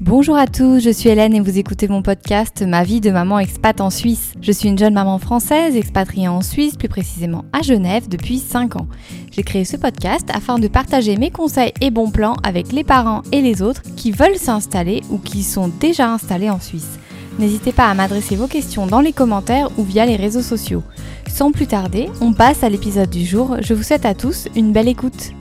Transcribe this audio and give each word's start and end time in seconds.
Bonjour 0.00 0.36
à 0.36 0.48
tous, 0.48 0.80
je 0.80 0.90
suis 0.90 1.08
Hélène 1.08 1.34
et 1.34 1.40
vous 1.40 1.56
écoutez 1.56 1.86
mon 1.86 2.02
podcast 2.02 2.62
Ma 2.66 2.82
vie 2.82 3.00
de 3.00 3.12
maman 3.12 3.38
expat 3.38 3.80
en 3.80 3.90
Suisse. 3.90 4.32
Je 4.42 4.50
suis 4.50 4.68
une 4.68 4.76
jeune 4.76 4.94
maman 4.94 5.18
française 5.18 5.76
expatriée 5.76 6.26
en 6.26 6.42
Suisse, 6.42 6.76
plus 6.76 6.88
précisément 6.88 7.44
à 7.52 7.62
Genève, 7.62 8.08
depuis 8.08 8.38
5 8.38 8.76
ans. 8.76 8.88
J'ai 9.30 9.44
créé 9.44 9.64
ce 9.64 9.76
podcast 9.76 10.28
afin 10.34 10.58
de 10.58 10.66
partager 10.66 11.16
mes 11.16 11.30
conseils 11.30 11.72
et 11.80 11.92
bons 11.92 12.10
plans 12.10 12.36
avec 12.42 12.72
les 12.72 12.82
parents 12.82 13.22
et 13.30 13.40
les 13.40 13.62
autres 13.62 13.82
qui 13.96 14.10
veulent 14.10 14.36
s'installer 14.36 15.02
ou 15.10 15.18
qui 15.18 15.44
sont 15.44 15.68
déjà 15.68 16.10
installés 16.10 16.50
en 16.50 16.60
Suisse. 16.60 16.98
N'hésitez 17.38 17.72
pas 17.72 17.88
à 17.88 17.94
m'adresser 17.94 18.34
vos 18.34 18.48
questions 18.48 18.88
dans 18.88 19.00
les 19.00 19.12
commentaires 19.12 19.70
ou 19.78 19.84
via 19.84 20.06
les 20.06 20.16
réseaux 20.16 20.42
sociaux. 20.42 20.82
Sans 21.28 21.52
plus 21.52 21.66
tarder, 21.66 22.08
on 22.20 22.32
passe 22.32 22.64
à 22.64 22.68
l'épisode 22.68 23.10
du 23.10 23.24
jour. 23.24 23.56
Je 23.60 23.74
vous 23.74 23.82
souhaite 23.84 24.06
à 24.06 24.14
tous 24.14 24.48
une 24.56 24.72
belle 24.72 24.88
écoute. 24.88 25.32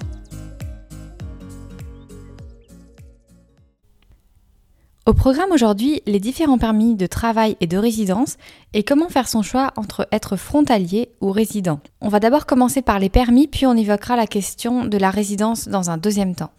Au 5.05 5.13
programme 5.13 5.51
aujourd'hui, 5.51 6.01
les 6.05 6.21
différents 6.21 6.57
permis 6.57 6.95
de 6.95 7.07
travail 7.07 7.57
et 7.59 7.67
de 7.67 7.77
résidence 7.77 8.37
et 8.73 8.83
comment 8.83 9.09
faire 9.09 9.27
son 9.27 9.41
choix 9.41 9.73
entre 9.75 10.07
être 10.13 10.37
frontalier 10.37 11.09
ou 11.19 11.31
résident. 11.31 11.81
On 11.99 12.07
va 12.07 12.21
d'abord 12.21 12.45
commencer 12.45 12.81
par 12.81 12.99
les 12.99 13.09
permis, 13.09 13.47
puis 13.47 13.65
on 13.65 13.75
évoquera 13.75 14.15
la 14.15 14.27
question 14.27 14.85
de 14.85 14.97
la 14.97 15.11
résidence 15.11 15.67
dans 15.67 15.89
un 15.89 15.97
deuxième 15.97 16.35
temps. 16.35 16.51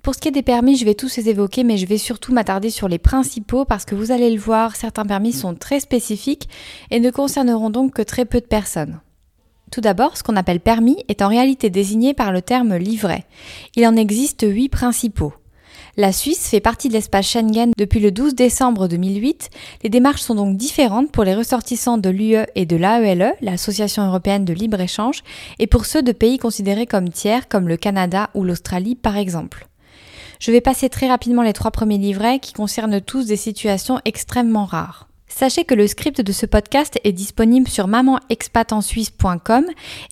Pour 0.00 0.14
ce 0.14 0.20
qui 0.20 0.28
est 0.28 0.30
des 0.32 0.42
permis, 0.42 0.76
je 0.76 0.84
vais 0.84 0.94
tous 0.94 1.16
les 1.16 1.28
évoquer, 1.28 1.64
mais 1.64 1.76
je 1.76 1.86
vais 1.86 1.98
surtout 1.98 2.32
m'attarder 2.32 2.70
sur 2.70 2.86
les 2.86 2.98
principaux 3.00 3.64
parce 3.64 3.84
que 3.84 3.96
vous 3.96 4.12
allez 4.12 4.30
le 4.30 4.38
voir, 4.38 4.76
certains 4.76 5.04
permis 5.06 5.32
sont 5.32 5.56
très 5.56 5.80
spécifiques 5.80 6.48
et 6.92 7.00
ne 7.00 7.10
concerneront 7.10 7.70
donc 7.70 7.94
que 7.94 8.02
très 8.02 8.26
peu 8.26 8.40
de 8.40 8.46
personnes. 8.46 9.00
Tout 9.72 9.80
d'abord, 9.80 10.16
ce 10.16 10.22
qu'on 10.22 10.36
appelle 10.36 10.60
permis 10.60 11.02
est 11.08 11.20
en 11.20 11.28
réalité 11.28 11.68
désigné 11.68 12.14
par 12.14 12.30
le 12.30 12.42
terme 12.42 12.76
livret. 12.76 13.24
Il 13.74 13.84
en 13.88 13.96
existe 13.96 14.46
huit 14.48 14.68
principaux. 14.68 15.32
La 15.96 16.10
Suisse 16.10 16.48
fait 16.48 16.58
partie 16.58 16.88
de 16.88 16.94
l'espace 16.94 17.28
Schengen 17.28 17.70
depuis 17.78 18.00
le 18.00 18.10
12 18.10 18.34
décembre 18.34 18.88
2008. 18.88 19.48
Les 19.84 19.90
démarches 19.90 20.22
sont 20.22 20.34
donc 20.34 20.56
différentes 20.56 21.12
pour 21.12 21.22
les 21.22 21.36
ressortissants 21.36 21.98
de 21.98 22.10
l'UE 22.10 22.46
et 22.56 22.66
de 22.66 22.74
l'AELE, 22.74 23.34
l'Association 23.40 24.04
européenne 24.04 24.44
de 24.44 24.52
libre-échange, 24.52 25.22
et 25.60 25.68
pour 25.68 25.86
ceux 25.86 26.02
de 26.02 26.10
pays 26.10 26.38
considérés 26.38 26.86
comme 26.86 27.10
tiers 27.10 27.46
comme 27.46 27.68
le 27.68 27.76
Canada 27.76 28.30
ou 28.34 28.42
l'Australie 28.42 28.96
par 28.96 29.16
exemple. 29.16 29.68
Je 30.40 30.50
vais 30.50 30.60
passer 30.60 30.88
très 30.88 31.06
rapidement 31.06 31.42
les 31.42 31.52
trois 31.52 31.70
premiers 31.70 31.98
livrets 31.98 32.40
qui 32.40 32.54
concernent 32.54 33.00
tous 33.00 33.26
des 33.26 33.36
situations 33.36 34.00
extrêmement 34.04 34.64
rares. 34.64 35.08
Sachez 35.26 35.64
que 35.64 35.74
le 35.74 35.86
script 35.86 36.20
de 36.20 36.32
ce 36.32 36.46
podcast 36.46 36.98
est 37.02 37.12
disponible 37.12 37.68
sur 37.68 37.88
mamanexpatensuisse.com 37.88 39.64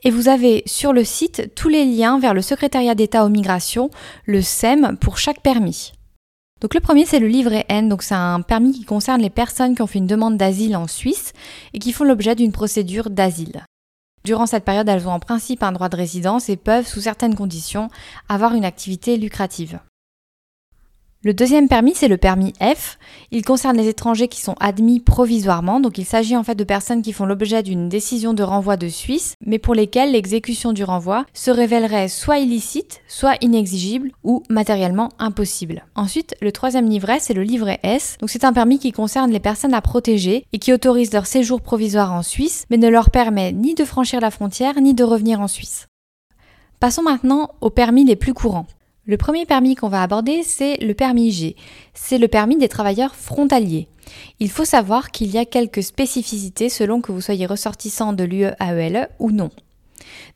et 0.04 0.10
vous 0.10 0.28
avez 0.28 0.62
sur 0.66 0.92
le 0.92 1.04
site 1.04 1.54
tous 1.54 1.68
les 1.68 1.84
liens 1.84 2.18
vers 2.18 2.34
le 2.34 2.42
secrétariat 2.42 2.94
d'État 2.94 3.24
aux 3.24 3.28
migrations, 3.28 3.90
le 4.26 4.42
SEM, 4.42 4.96
pour 5.00 5.18
chaque 5.18 5.42
permis. 5.42 5.92
Donc 6.60 6.74
le 6.74 6.80
premier 6.80 7.06
c'est 7.06 7.18
le 7.18 7.28
livret 7.28 7.66
N, 7.68 7.88
donc 7.88 8.02
c'est 8.02 8.14
un 8.14 8.40
permis 8.40 8.72
qui 8.72 8.84
concerne 8.84 9.20
les 9.20 9.30
personnes 9.30 9.74
qui 9.74 9.82
ont 9.82 9.86
fait 9.86 9.98
une 9.98 10.06
demande 10.06 10.36
d'asile 10.36 10.76
en 10.76 10.86
Suisse 10.86 11.32
et 11.74 11.78
qui 11.78 11.92
font 11.92 12.04
l'objet 12.04 12.34
d'une 12.34 12.52
procédure 12.52 13.10
d'asile. 13.10 13.64
Durant 14.24 14.46
cette 14.46 14.64
période, 14.64 14.88
elles 14.88 15.08
ont 15.08 15.12
en 15.12 15.18
principe 15.18 15.64
un 15.64 15.72
droit 15.72 15.88
de 15.88 15.96
résidence 15.96 16.48
et 16.48 16.56
peuvent, 16.56 16.86
sous 16.86 17.00
certaines 17.00 17.34
conditions, 17.34 17.90
avoir 18.28 18.54
une 18.54 18.64
activité 18.64 19.16
lucrative. 19.16 19.80
Le 21.24 21.34
deuxième 21.34 21.68
permis, 21.68 21.94
c'est 21.94 22.08
le 22.08 22.16
permis 22.16 22.52
F. 22.60 22.98
Il 23.30 23.44
concerne 23.44 23.76
les 23.76 23.86
étrangers 23.86 24.26
qui 24.26 24.40
sont 24.40 24.56
admis 24.58 24.98
provisoirement, 24.98 25.78
donc 25.78 25.96
il 25.96 26.04
s'agit 26.04 26.36
en 26.36 26.42
fait 26.42 26.56
de 26.56 26.64
personnes 26.64 27.00
qui 27.00 27.12
font 27.12 27.26
l'objet 27.26 27.62
d'une 27.62 27.88
décision 27.88 28.34
de 28.34 28.42
renvoi 28.42 28.76
de 28.76 28.88
Suisse, 28.88 29.36
mais 29.46 29.60
pour 29.60 29.76
lesquelles 29.76 30.10
l'exécution 30.10 30.72
du 30.72 30.82
renvoi 30.82 31.24
se 31.32 31.52
révélerait 31.52 32.08
soit 32.08 32.40
illicite, 32.40 33.02
soit 33.06 33.36
inexigible 33.40 34.10
ou 34.24 34.42
matériellement 34.50 35.10
impossible. 35.20 35.84
Ensuite, 35.94 36.34
le 36.42 36.50
troisième 36.50 36.88
livret, 36.88 37.20
c'est 37.20 37.34
le 37.34 37.44
livret 37.44 37.78
S. 37.84 38.16
Donc 38.18 38.30
c'est 38.30 38.44
un 38.44 38.52
permis 38.52 38.80
qui 38.80 38.90
concerne 38.90 39.30
les 39.30 39.38
personnes 39.38 39.74
à 39.74 39.80
protéger 39.80 40.44
et 40.52 40.58
qui 40.58 40.72
autorise 40.72 41.12
leur 41.12 41.26
séjour 41.26 41.60
provisoire 41.60 42.12
en 42.12 42.22
Suisse, 42.22 42.64
mais 42.68 42.78
ne 42.78 42.88
leur 42.88 43.10
permet 43.10 43.52
ni 43.52 43.74
de 43.76 43.84
franchir 43.84 44.20
la 44.20 44.32
frontière 44.32 44.80
ni 44.80 44.92
de 44.92 45.04
revenir 45.04 45.40
en 45.40 45.46
Suisse. 45.46 45.86
Passons 46.80 47.04
maintenant 47.04 47.50
aux 47.60 47.70
permis 47.70 48.04
les 48.04 48.16
plus 48.16 48.34
courants. 48.34 48.66
Le 49.04 49.16
premier 49.16 49.46
permis 49.46 49.74
qu'on 49.74 49.88
va 49.88 50.02
aborder, 50.02 50.44
c'est 50.44 50.76
le 50.76 50.94
permis 50.94 51.32
G. 51.32 51.56
C'est 51.92 52.18
le 52.18 52.28
permis 52.28 52.56
des 52.56 52.68
travailleurs 52.68 53.16
frontaliers. 53.16 53.88
Il 54.38 54.48
faut 54.48 54.64
savoir 54.64 55.10
qu'il 55.10 55.30
y 55.30 55.38
a 55.38 55.44
quelques 55.44 55.82
spécificités 55.82 56.68
selon 56.68 57.00
que 57.00 57.10
vous 57.10 57.20
soyez 57.20 57.46
ressortissant 57.46 58.12
de 58.12 58.22
l'UEAELE 58.22 58.96
e 58.96 59.08
ou 59.18 59.32
non. 59.32 59.50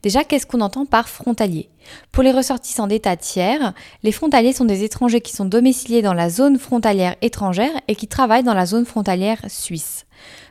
Déjà, 0.03 0.25
qu'est-ce 0.25 0.47
qu'on 0.47 0.61
entend 0.63 0.85
par 0.85 1.09
frontalier? 1.09 1.69
Pour 2.11 2.25
les 2.25 2.33
ressortissants 2.33 2.89
d'États 2.89 3.17
tiers, 3.17 3.73
les 4.03 4.11
frontaliers 4.11 4.53
sont 4.53 4.65
des 4.65 4.83
étrangers 4.83 5.21
qui 5.21 5.33
sont 5.33 5.45
domiciliés 5.45 6.03
dans 6.03 6.15
la 6.15 6.29
zone 6.29 6.59
frontalière 6.59 7.15
étrangère 7.23 7.73
et 7.87 7.95
qui 7.95 8.09
travaillent 8.09 8.43
dans 8.43 8.55
la 8.55 8.67
zone 8.67 8.85
frontalière 8.85 9.43
suisse. 9.47 10.07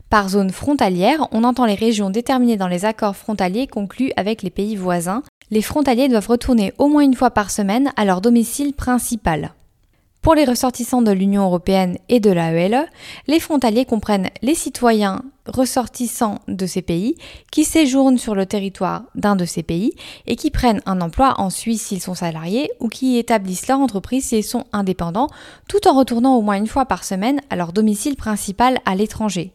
Par 0.10 0.30
zone 0.30 0.52
frontalière, 0.52 1.28
on 1.32 1.44
entend 1.44 1.66
les 1.66 1.76
régions 1.76 2.10
déterminées 2.10 2.58
dans 2.58 2.68
les 2.68 2.86
accords 2.86 3.18
frontaliers 3.18 3.68
conclus 3.68 4.14
avec 4.16 4.44
les 4.44 4.52
pays 4.52 4.76
voisins, 4.76 5.24
les 5.52 5.62
frontaliers 5.62 6.10
doivent 6.10 6.28
retourner 6.28 6.74
au 6.78 6.88
moins 6.88 7.04
une 7.04 7.16
fois 7.16 7.32
par 7.32 7.52
semaine 7.52 7.92
à 7.96 8.06
leur 8.06 8.22
domicile 8.22 8.74
principal. 8.74 9.54
Pour 10.26 10.34
les 10.34 10.46
ressortissants 10.46 11.04
de 11.04 11.12
l'Union 11.12 11.44
européenne 11.44 12.00
et 12.10 12.20
de 12.20 12.32
l'AELE, 12.32 12.88
les 13.28 13.40
frontaliers 13.40 13.86
comprennent 13.86 14.32
les 14.42 14.56
citoyens 14.56 15.22
ressortissants 15.46 16.40
de 16.48 16.66
ces 16.66 16.82
pays 16.82 17.16
qui 17.52 17.64
séjournent 17.64 18.18
sur 18.18 18.34
le 18.34 18.48
territoire 18.48 19.04
d'un 19.14 19.36
de 19.36 19.46
ces 19.46 19.62
pays 19.62 19.94
et 20.26 20.36
qui 20.36 20.50
prennent 20.50 20.82
un 20.88 21.02
emploi 21.02 21.36
en 21.38 21.52
Suisse 21.52 21.84
s'ils 21.84 22.02
sont 22.02 22.16
salariés 22.16 22.72
ou 22.80 22.88
qui 22.88 23.18
établissent 23.18 23.68
leur 23.68 23.80
entreprise 23.80 24.26
s'ils 24.26 24.44
sont 24.44 24.66
indépendants, 24.74 25.30
tout 25.70 25.88
en 25.88 25.96
retournant 25.96 26.36
au 26.38 26.42
moins 26.42 26.58
une 26.58 26.66
fois 26.66 26.86
par 26.86 27.04
semaine 27.04 27.40
à 27.52 27.56
leur 27.56 27.72
domicile 27.72 28.16
principal 28.16 28.80
à 28.86 28.96
l'étranger. 28.96 29.55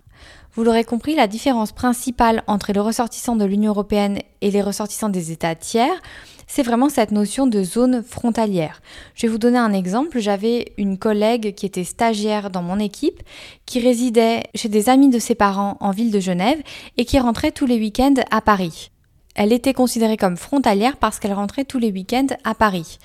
Vous 0.54 0.64
l'aurez 0.64 0.82
compris, 0.82 1.14
la 1.14 1.28
différence 1.28 1.70
principale 1.70 2.42
entre 2.48 2.72
les 2.72 2.80
ressortissants 2.80 3.36
de 3.36 3.44
l'Union 3.44 3.70
européenne 3.70 4.18
et 4.40 4.50
les 4.50 4.62
ressortissants 4.62 5.08
des 5.08 5.30
États 5.30 5.54
tiers, 5.54 6.02
c'est 6.48 6.64
vraiment 6.64 6.88
cette 6.88 7.12
notion 7.12 7.46
de 7.46 7.62
zone 7.62 8.02
frontalière. 8.02 8.82
Je 9.14 9.26
vais 9.26 9.32
vous 9.32 9.38
donner 9.38 9.58
un 9.58 9.72
exemple. 9.72 10.18
J'avais 10.18 10.72
une 10.76 10.98
collègue 10.98 11.54
qui 11.54 11.66
était 11.66 11.84
stagiaire 11.84 12.50
dans 12.50 12.62
mon 12.62 12.80
équipe, 12.80 13.22
qui 13.64 13.78
résidait 13.78 14.42
chez 14.56 14.68
des 14.68 14.88
amis 14.88 15.10
de 15.10 15.20
ses 15.20 15.36
parents 15.36 15.76
en 15.78 15.92
ville 15.92 16.10
de 16.10 16.18
Genève 16.18 16.60
et 16.96 17.04
qui 17.04 17.20
rentrait 17.20 17.52
tous 17.52 17.66
les 17.66 17.78
week-ends 17.78 18.14
à 18.32 18.40
Paris. 18.40 18.90
Elle 19.36 19.52
était 19.52 19.74
considérée 19.74 20.16
comme 20.16 20.36
frontalière 20.36 20.96
parce 20.96 21.18
qu'elle 21.18 21.32
rentrait 21.32 21.64
tous 21.64 21.78
les 21.78 21.92
week-ends 21.92 22.26
à 22.44 22.54
Paris. 22.54 22.98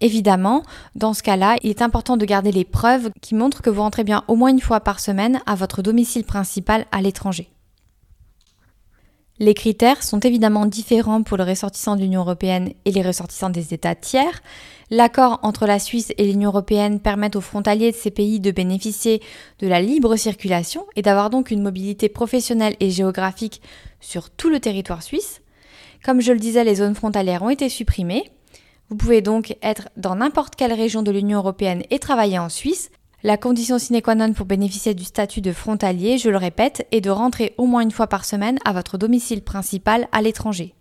Évidemment, 0.00 0.62
dans 0.94 1.14
ce 1.14 1.22
cas-là, 1.22 1.56
il 1.62 1.70
est 1.70 1.82
important 1.82 2.16
de 2.16 2.24
garder 2.24 2.52
les 2.52 2.64
preuves 2.64 3.10
qui 3.20 3.34
montrent 3.34 3.62
que 3.62 3.70
vous 3.70 3.82
rentrez 3.82 4.04
bien 4.04 4.24
au 4.28 4.34
moins 4.34 4.50
une 4.50 4.60
fois 4.60 4.80
par 4.80 5.00
semaine 5.00 5.40
à 5.46 5.54
votre 5.54 5.82
domicile 5.82 6.24
principal 6.24 6.86
à 6.90 7.00
l'étranger. 7.00 7.50
Les 9.40 9.54
critères 9.54 10.02
sont 10.02 10.18
évidemment 10.18 10.66
différents 10.66 11.22
pour 11.22 11.36
le 11.36 11.44
ressortissant 11.44 11.94
de 11.94 12.00
l'Union 12.00 12.22
européenne 12.22 12.72
et 12.84 12.90
les 12.90 13.02
ressortissants 13.02 13.50
des 13.50 13.72
États 13.72 13.94
tiers. 13.94 14.42
L'accord 14.90 15.38
entre 15.42 15.64
la 15.64 15.78
Suisse 15.78 16.12
et 16.18 16.24
l'Union 16.24 16.50
européenne 16.50 16.98
permet 16.98 17.36
aux 17.36 17.40
frontaliers 17.40 17.92
de 17.92 17.96
ces 17.96 18.10
pays 18.10 18.40
de 18.40 18.50
bénéficier 18.50 19.22
de 19.60 19.68
la 19.68 19.80
libre 19.80 20.16
circulation 20.16 20.86
et 20.96 21.02
d'avoir 21.02 21.30
donc 21.30 21.52
une 21.52 21.62
mobilité 21.62 22.08
professionnelle 22.08 22.74
et 22.80 22.90
géographique 22.90 23.62
sur 24.00 24.28
tout 24.28 24.50
le 24.50 24.58
territoire 24.58 25.04
suisse. 25.04 25.40
Comme 26.08 26.22
je 26.22 26.32
le 26.32 26.38
disais, 26.38 26.64
les 26.64 26.76
zones 26.76 26.94
frontalières 26.94 27.42
ont 27.42 27.50
été 27.50 27.68
supprimées. 27.68 28.30
Vous 28.88 28.96
pouvez 28.96 29.20
donc 29.20 29.58
être 29.60 29.90
dans 29.98 30.16
n'importe 30.16 30.56
quelle 30.56 30.72
région 30.72 31.02
de 31.02 31.10
l'Union 31.10 31.36
européenne 31.36 31.82
et 31.90 31.98
travailler 31.98 32.38
en 32.38 32.48
Suisse. 32.48 32.90
La 33.22 33.36
condition 33.36 33.78
sine 33.78 34.00
qua 34.00 34.14
non 34.14 34.32
pour 34.32 34.46
bénéficier 34.46 34.94
du 34.94 35.04
statut 35.04 35.42
de 35.42 35.52
frontalier, 35.52 36.16
je 36.16 36.30
le 36.30 36.38
répète, 36.38 36.86
est 36.92 37.02
de 37.02 37.10
rentrer 37.10 37.52
au 37.58 37.66
moins 37.66 37.82
une 37.82 37.90
fois 37.90 38.06
par 38.06 38.24
semaine 38.24 38.58
à 38.64 38.72
votre 38.72 38.96
domicile 38.96 39.42
principal 39.42 40.08
à 40.10 40.22
l'étranger. 40.22 40.72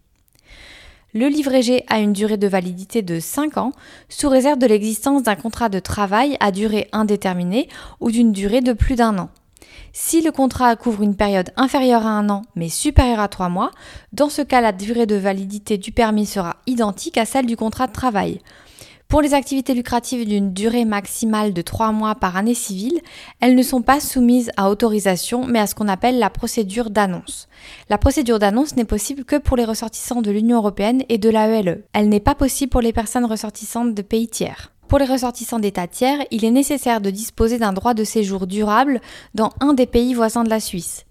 Le 1.14 1.28
livret 1.28 1.62
G 1.62 1.84
a 1.90 2.00
une 2.00 2.14
durée 2.14 2.38
de 2.38 2.48
validité 2.48 3.02
de 3.02 3.20
5 3.20 3.58
ans, 3.58 3.74
sous 4.08 4.30
réserve 4.30 4.60
de 4.60 4.66
l'existence 4.66 5.24
d'un 5.24 5.36
contrat 5.36 5.68
de 5.68 5.80
travail 5.80 6.38
à 6.40 6.54
durée 6.54 6.88
indéterminée 6.94 7.68
ou 8.00 8.12
d'une 8.12 8.32
durée 8.32 8.62
de 8.62 8.72
plus 8.72 8.96
d'un 8.96 9.18
an. 9.18 9.30
Si 9.94 10.22
le 10.22 10.32
contrat 10.32 10.76
couvre 10.76 11.04
une 11.04 11.16
période 11.16 11.52
inférieure 11.56 12.06
à 12.06 12.12
un 12.12 12.30
an 12.30 12.44
mais 12.56 12.70
supérieure 12.70 13.20
à 13.20 13.28
trois 13.28 13.50
mois, 13.50 13.72
dans 14.14 14.30
ce 14.30 14.42
cas 14.42 14.62
la 14.62 14.72
durée 14.72 15.06
de 15.06 15.16
validité 15.16 15.78
du 15.78 15.92
permis 15.92 16.26
sera 16.26 16.58
identique 16.68 17.18
à 17.18 17.26
celle 17.26 17.46
du 17.46 17.58
contrat 17.58 17.88
de 17.88 17.94
travail. 17.94 18.40
Pour 19.08 19.22
les 19.22 19.34
activités 19.34 19.74
lucratives 19.74 20.28
d'une 20.28 20.52
durée 20.52 20.84
maximale 20.84 21.54
de 21.54 21.62
trois 21.62 21.94
mois 21.94 22.16
par 22.16 22.36
année 22.36 22.54
civile, 22.54 23.00
elles 23.40 23.56
ne 23.56 23.64
sont 23.64 23.82
pas 23.82 24.02
soumises 24.02 24.52
à 24.58 24.70
autorisation 24.70 25.46
mais 25.46 25.60
à 25.60 25.68
ce 25.68 25.76
qu'on 25.76 25.88
appelle 25.88 26.20
la 26.20 26.30
procédure 26.30 26.90
d'annonce. 26.90 27.48
La 27.90 27.98
procédure 27.98 28.38
d'annonce 28.38 28.76
n'est 28.76 28.84
possible 28.84 29.24
que 29.24 29.38
pour 29.38 29.56
les 29.56 29.64
ressortissants 29.64 30.22
de 30.22 30.32
l'Union 30.32 30.58
européenne 30.58 31.04
et 31.08 31.18
de 31.18 31.30
l'AELE. 31.30 31.86
Elle 31.94 32.10
n'est 32.10 32.20
pas 32.20 32.36
possible 32.36 32.70
pour 32.70 32.82
les 32.82 32.92
personnes 32.92 33.24
ressortissantes 33.24 33.96
de 33.96 34.02
pays 34.02 34.28
tiers. 34.28 34.74
Pour 34.88 35.00
les 35.00 35.06
ressortissants 35.06 35.60
d'États 35.60 35.88
tiers, 35.88 36.26
il 36.32 36.46
est 36.46 36.52
nécessaire 36.52 37.02
de 37.02 37.10
disposer 37.10 37.58
d'un 37.58 37.74
droit 37.74 37.94
de 37.94 38.06
séjour 38.06 38.48
durable 38.48 39.02
dans 39.36 39.52
un 39.60 39.74
des 39.74 39.86
pays 39.86 40.14
voisins 40.14 40.46
de 40.46 40.50
la 40.50 40.62
Suisse. 40.62 41.06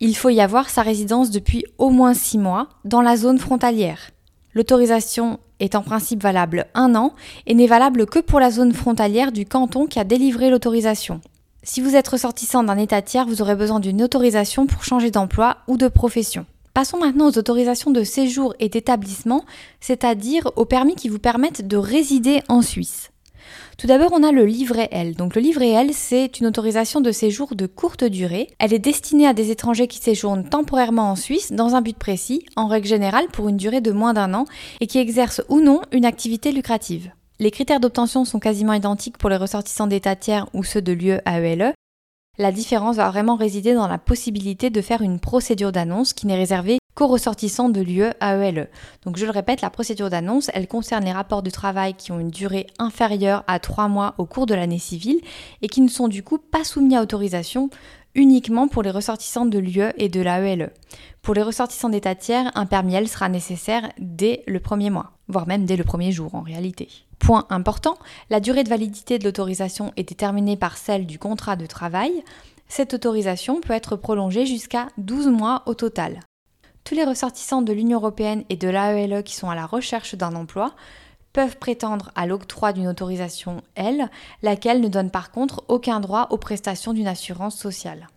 Il 0.00 0.14
faut 0.14 0.28
y 0.28 0.40
avoir 0.40 0.68
sa 0.68 0.82
résidence 0.82 1.30
depuis 1.30 1.64
au 1.78 1.88
moins 1.88 2.12
six 2.12 2.36
mois 2.36 2.68
dans 2.84 3.00
la 3.00 3.16
zone 3.16 3.38
frontalière. 3.38 4.10
L'autorisation 4.52 5.40
est 5.60 5.74
en 5.74 5.82
principe 5.82 6.22
valable 6.22 6.66
un 6.74 6.94
an 6.94 7.14
et 7.46 7.54
n'est 7.54 7.66
valable 7.66 8.04
que 8.04 8.18
pour 8.18 8.38
la 8.38 8.50
zone 8.50 8.74
frontalière 8.74 9.32
du 9.32 9.46
canton 9.46 9.86
qui 9.86 9.98
a 9.98 10.04
délivré 10.04 10.50
l'autorisation. 10.50 11.22
Si 11.62 11.80
vous 11.80 11.96
êtes 11.96 12.08
ressortissant 12.08 12.64
d'un 12.64 12.76
État 12.76 13.00
tiers, 13.00 13.26
vous 13.26 13.40
aurez 13.40 13.56
besoin 13.56 13.80
d'une 13.80 14.02
autorisation 14.02 14.66
pour 14.66 14.84
changer 14.84 15.10
d'emploi 15.10 15.58
ou 15.68 15.78
de 15.78 15.88
profession. 15.88 16.44
Passons 16.74 16.98
maintenant 16.98 17.28
aux 17.28 17.38
autorisations 17.38 17.92
de 17.92 18.02
séjour 18.02 18.54
et 18.58 18.68
d'établissement, 18.68 19.44
c'est-à-dire 19.80 20.50
aux 20.56 20.64
permis 20.66 20.96
qui 20.96 21.08
vous 21.08 21.18
permettent 21.18 21.66
de 21.66 21.76
résider 21.76 22.42
en 22.48 22.60
Suisse. 22.60 23.11
Tout 23.78 23.86
d'abord, 23.86 24.10
on 24.12 24.22
a 24.22 24.32
le 24.32 24.44
livret 24.44 24.88
L. 24.92 25.14
Donc 25.14 25.34
le 25.34 25.42
livret 25.42 25.70
L, 25.70 25.90
c'est 25.92 26.38
une 26.38 26.46
autorisation 26.46 27.00
de 27.00 27.10
séjour 27.10 27.54
de 27.54 27.66
courte 27.66 28.04
durée. 28.04 28.48
Elle 28.58 28.74
est 28.74 28.78
destinée 28.78 29.26
à 29.26 29.32
des 29.32 29.50
étrangers 29.50 29.88
qui 29.88 29.98
séjournent 29.98 30.48
temporairement 30.48 31.10
en 31.10 31.16
Suisse 31.16 31.52
dans 31.52 31.74
un 31.74 31.80
but 31.80 31.96
précis, 31.96 32.46
en 32.56 32.68
règle 32.68 32.86
générale 32.86 33.28
pour 33.32 33.48
une 33.48 33.56
durée 33.56 33.80
de 33.80 33.92
moins 33.92 34.12
d'un 34.12 34.34
an, 34.34 34.44
et 34.80 34.86
qui 34.86 34.98
exercent 34.98 35.42
ou 35.48 35.60
non 35.60 35.80
une 35.92 36.04
activité 36.04 36.52
lucrative. 36.52 37.10
Les 37.38 37.50
critères 37.50 37.80
d'obtention 37.80 38.24
sont 38.24 38.38
quasiment 38.38 38.72
identiques 38.72 39.18
pour 39.18 39.30
les 39.30 39.36
ressortissants 39.36 39.86
d'État 39.86 40.14
tiers 40.16 40.46
ou 40.54 40.62
ceux 40.62 40.82
de 40.82 40.92
l'UE 40.92 41.18
AELE. 41.26 41.74
La 42.38 42.52
différence 42.52 42.96
va 42.96 43.10
vraiment 43.10 43.36
résider 43.36 43.74
dans 43.74 43.88
la 43.88 43.98
possibilité 43.98 44.70
de 44.70 44.80
faire 44.80 45.02
une 45.02 45.20
procédure 45.20 45.72
d'annonce 45.72 46.12
qui 46.12 46.26
n'est 46.26 46.36
réservée 46.36 46.78
qu'aux 46.94 47.06
ressortissants 47.06 47.68
de 47.68 47.80
l'UE 47.80 48.12
AELE. 48.20 48.68
Donc 49.04 49.16
je 49.16 49.24
le 49.24 49.30
répète, 49.30 49.62
la 49.62 49.70
procédure 49.70 50.10
d'annonce, 50.10 50.50
elle 50.54 50.68
concerne 50.68 51.04
les 51.04 51.12
rapports 51.12 51.42
de 51.42 51.50
travail 51.50 51.94
qui 51.94 52.12
ont 52.12 52.20
une 52.20 52.30
durée 52.30 52.66
inférieure 52.78 53.44
à 53.46 53.58
3 53.58 53.88
mois 53.88 54.14
au 54.18 54.26
cours 54.26 54.46
de 54.46 54.54
l'année 54.54 54.78
civile 54.78 55.20
et 55.62 55.68
qui 55.68 55.80
ne 55.80 55.88
sont 55.88 56.08
du 56.08 56.22
coup 56.22 56.38
pas 56.38 56.64
soumis 56.64 56.96
à 56.96 57.02
autorisation 57.02 57.70
uniquement 58.14 58.68
pour 58.68 58.82
les 58.82 58.90
ressortissants 58.90 59.46
de 59.46 59.58
l'UE 59.58 59.92
et 59.96 60.08
de 60.08 60.20
l'AELE. 60.20 60.70
Pour 61.22 61.34
les 61.34 61.42
ressortissants 61.42 61.88
d'État 61.88 62.14
tiers, 62.14 62.50
un 62.54 62.66
permis 62.66 62.94
L 62.94 63.08
sera 63.08 63.28
nécessaire 63.28 63.90
dès 63.98 64.42
le 64.46 64.60
premier 64.60 64.90
mois, 64.90 65.12
voire 65.28 65.46
même 65.46 65.64
dès 65.64 65.76
le 65.76 65.84
premier 65.84 66.12
jour 66.12 66.34
en 66.34 66.42
réalité. 66.42 66.88
Point 67.18 67.46
important, 67.48 67.96
la 68.28 68.40
durée 68.40 68.64
de 68.64 68.68
validité 68.68 69.18
de 69.18 69.24
l'autorisation 69.24 69.92
est 69.96 70.08
déterminée 70.08 70.56
par 70.56 70.76
celle 70.76 71.06
du 71.06 71.18
contrat 71.18 71.56
de 71.56 71.66
travail. 71.66 72.24
Cette 72.68 72.94
autorisation 72.94 73.60
peut 73.60 73.74
être 73.74 73.96
prolongée 73.96 74.46
jusqu'à 74.46 74.88
12 74.98 75.28
mois 75.28 75.62
au 75.66 75.74
total. 75.74 76.20
Tous 76.84 76.94
les 76.94 77.04
ressortissants 77.04 77.62
de 77.62 77.72
l'Union 77.72 77.98
européenne 77.98 78.44
et 78.48 78.56
de 78.56 78.68
l'AELE 78.68 79.22
qui 79.22 79.34
sont 79.34 79.48
à 79.48 79.54
la 79.54 79.66
recherche 79.66 80.14
d'un 80.14 80.34
emploi 80.34 80.74
peuvent 81.32 81.56
prétendre 81.56 82.10
à 82.14 82.26
l'octroi 82.26 82.72
d'une 82.72 82.88
autorisation 82.88 83.62
L, 83.74 84.10
laquelle 84.42 84.80
ne 84.80 84.88
donne 84.88 85.10
par 85.10 85.30
contre 85.30 85.64
aucun 85.68 86.00
droit 86.00 86.28
aux 86.30 86.38
prestations 86.38 86.92
d'une 86.92 87.06
assurance 87.06 87.56
sociale. 87.56 88.08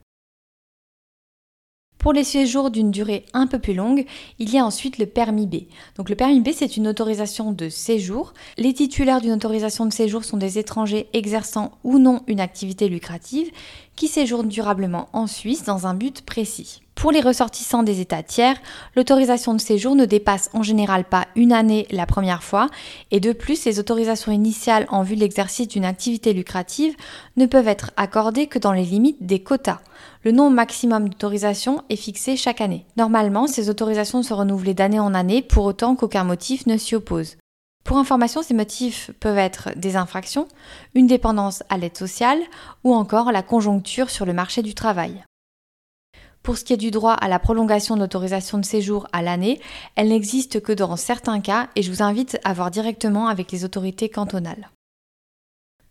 Pour 2.06 2.13
les 2.13 2.24
séjours 2.24 2.69
d'une 2.69 2.92
durée 2.92 3.25
un 3.34 3.48
peu 3.48 3.57
plus 3.57 3.74
longue, 3.74 4.06
il 4.38 4.52
y 4.52 4.60
a 4.60 4.63
ensuite 4.63 5.00
le 5.00 5.07
permis 5.07 5.48
B. 5.48 5.63
Donc 5.98 6.07
le 6.07 6.16
permis 6.16 6.40
B, 6.40 6.50
c'est 6.54 6.78
une 6.78 6.88
autorisation 6.88 7.52
de 7.52 7.68
séjour. 7.68 8.36
Les 8.60 8.75
titulaires 8.75 9.22
d'une 9.22 9.31
autorisation 9.31 9.88
de 9.88 9.92
séjour 9.92 10.24
sont 10.24 10.38
des 10.38 10.60
étrangers 10.60 11.10
exerçant 11.13 11.72
ou 11.84 11.98
non 11.98 12.22
une 12.28 12.42
activité 12.42 12.90
lucrative 12.90 13.50
qui 13.96 14.07
séjournent 14.07 14.50
durablement 14.50 15.10
en 15.13 15.25
Suisse 15.25 15.63
dans 15.63 15.88
un 15.88 15.96
but 15.96 16.22
précis. 16.22 16.84
Pour 16.94 17.12
les 17.12 17.22
ressortissants 17.22 17.84
des 17.84 18.02
États 18.02 18.24
tiers, 18.24 18.57
l'autorisation 18.96 19.54
de 19.56 19.60
séjour 19.60 19.96
ne 19.96 20.06
dépasse 20.06 20.50
en 20.54 20.63
général 20.63 21.06
pas 21.06 21.28
une 21.36 21.54
année 21.54 21.88
la 21.90 22.06
première 22.06 22.44
fois 22.44 22.69
et 23.10 23.19
de 23.19 23.34
plus, 23.34 23.66
les 23.66 23.80
autorisations 23.80 24.31
initiales 24.31 24.86
en 24.90 25.02
vue 25.02 25.16
de 25.16 25.22
l'exercice 25.22 25.68
d'une 25.68 25.86
activité 25.86 26.34
lucrative 26.34 26.96
ne 27.36 27.48
peuvent 27.48 27.68
être 27.68 27.92
accordées 27.98 28.48
que 28.48 28.60
dans 28.60 28.74
les 28.74 28.86
limites 28.86 29.25
des 29.25 29.40
quotas. 29.40 29.81
Le 30.25 30.31
nombre 30.31 30.56
maximum 30.56 31.07
d'autorisations 31.07 31.83
est 31.92 31.95
fixé 31.95 32.36
chaque 32.36 32.60
année. 32.60 32.88
Normalement, 32.98 33.45
ces 33.45 33.69
autorisations 33.69 34.24
sont 34.24 34.36
renouvelées 34.36 34.74
d'année 34.74 35.00
en 35.00 35.13
année 35.13 35.44
pour 35.44 35.66
autant 35.66 35.95
qu'aucun 35.95 36.24
motif 36.24 36.66
ne 36.66 36.77
s'y 36.77 36.95
oppose. 36.95 37.38
Pour 37.83 38.00
information, 38.00 38.42
ces 38.42 38.56
motifs 38.56 39.12
peuvent 39.19 39.38
être 39.38 39.69
des 39.75 39.95
infractions, 39.95 40.48
une 40.95 41.06
dépendance 41.06 41.62
à 41.69 41.77
l'aide 41.77 41.95
sociale 41.95 42.39
ou 42.83 42.95
encore 42.95 43.31
la 43.31 43.44
conjoncture 43.44 44.10
sur 44.10 44.25
le 44.25 44.33
marché 44.33 44.63
du 44.63 44.74
travail. 44.74 45.24
Pour 46.42 46.57
ce 46.57 46.63
qui 46.63 46.74
est 46.74 46.78
du 46.78 46.89
droit 46.89 47.13
à 47.13 47.28
la 47.28 47.38
prolongation 47.38 47.94
de 47.95 48.01
l'autorisation 48.01 48.57
de 48.57 48.66
séjour 48.66 49.06
à 49.13 49.21
l'année, 49.21 49.62
elle 49.95 50.07
n'existe 50.07 50.60
que 50.60 50.74
dans 50.74 50.95
certains 50.95 51.39
cas 51.39 51.69
et 51.75 51.83
je 51.83 51.92
vous 51.92 52.01
invite 52.01 52.39
à 52.44 52.54
voir 52.54 52.71
directement 52.71 53.28
avec 53.28 53.51
les 53.51 53.63
autorités 53.63 54.10
cantonales. 54.10 54.71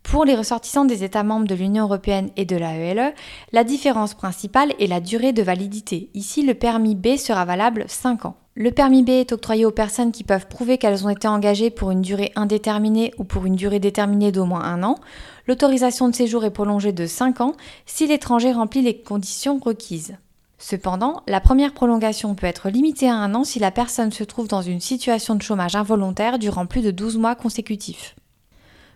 Pour 0.05 0.25
les 0.25 0.37
ressortissants 0.37 0.85
des 0.85 1.03
États 1.03 1.25
membres 1.25 1.49
de 1.49 1.57
l'Union 1.57 1.85
européenne 1.85 2.31
et 2.37 2.45
de 2.45 2.55
l'AELE, 2.55 3.15
la 3.51 3.65
différence 3.65 4.15
principale 4.15 4.73
est 4.79 4.87
la 4.87 5.01
durée 5.01 5.33
de 5.33 5.43
validité. 5.43 6.09
Ici, 6.15 6.43
le 6.43 6.55
permis 6.55 6.95
B 6.95 7.17
sera 7.17 7.45
valable 7.45 7.85
5 7.89 8.27
ans. 8.27 8.37
Le 8.55 8.71
permis 8.71 9.03
B 9.03 9.09
est 9.09 9.33
octroyé 9.33 9.67
aux 9.67 9.73
personnes 9.73 10.13
qui 10.13 10.23
peuvent 10.23 10.47
prouver 10.47 10.79
qu'elles 10.79 11.05
ont 11.05 11.11
été 11.11 11.27
engagées 11.27 11.71
pour 11.71 11.91
une 11.91 12.03
durée 12.03 12.31
indéterminée 12.37 13.13
ou 13.19 13.25
pour 13.25 13.45
une 13.45 13.57
durée 13.57 13.81
déterminée 13.81 14.31
d'au 14.31 14.45
moins 14.45 14.63
un 14.63 14.85
an. 14.85 15.01
L'autorisation 15.49 16.09
de 16.09 16.15
séjour 16.15 16.45
est 16.45 16.53
prolongée 16.53 16.93
de 16.93 17.07
5 17.07 17.41
ans 17.41 17.55
si 17.85 18.07
l'étranger 18.07 18.53
remplit 18.53 18.83
les 18.83 18.97
conditions 19.01 19.59
requises. 19.59 20.17
Cependant, 20.59 21.23
la 21.27 21.41
première 21.41 21.75
prolongation 21.75 22.37
peut 22.37 22.47
être 22.47 22.69
limitée 22.69 23.09
à 23.09 23.17
un 23.17 23.35
an 23.35 23.43
si 23.43 23.59
la 23.59 23.73
personne 23.73 24.13
se 24.13 24.23
trouve 24.23 24.47
dans 24.47 24.63
une 24.63 24.81
situation 24.81 25.35
de 25.35 25.43
chômage 25.43 25.75
involontaire 25.75 26.39
durant 26.39 26.67
plus 26.67 26.83
de 26.83 26.93
12 26.93 27.19
mois 27.19 27.35
consécutifs. 27.35 28.15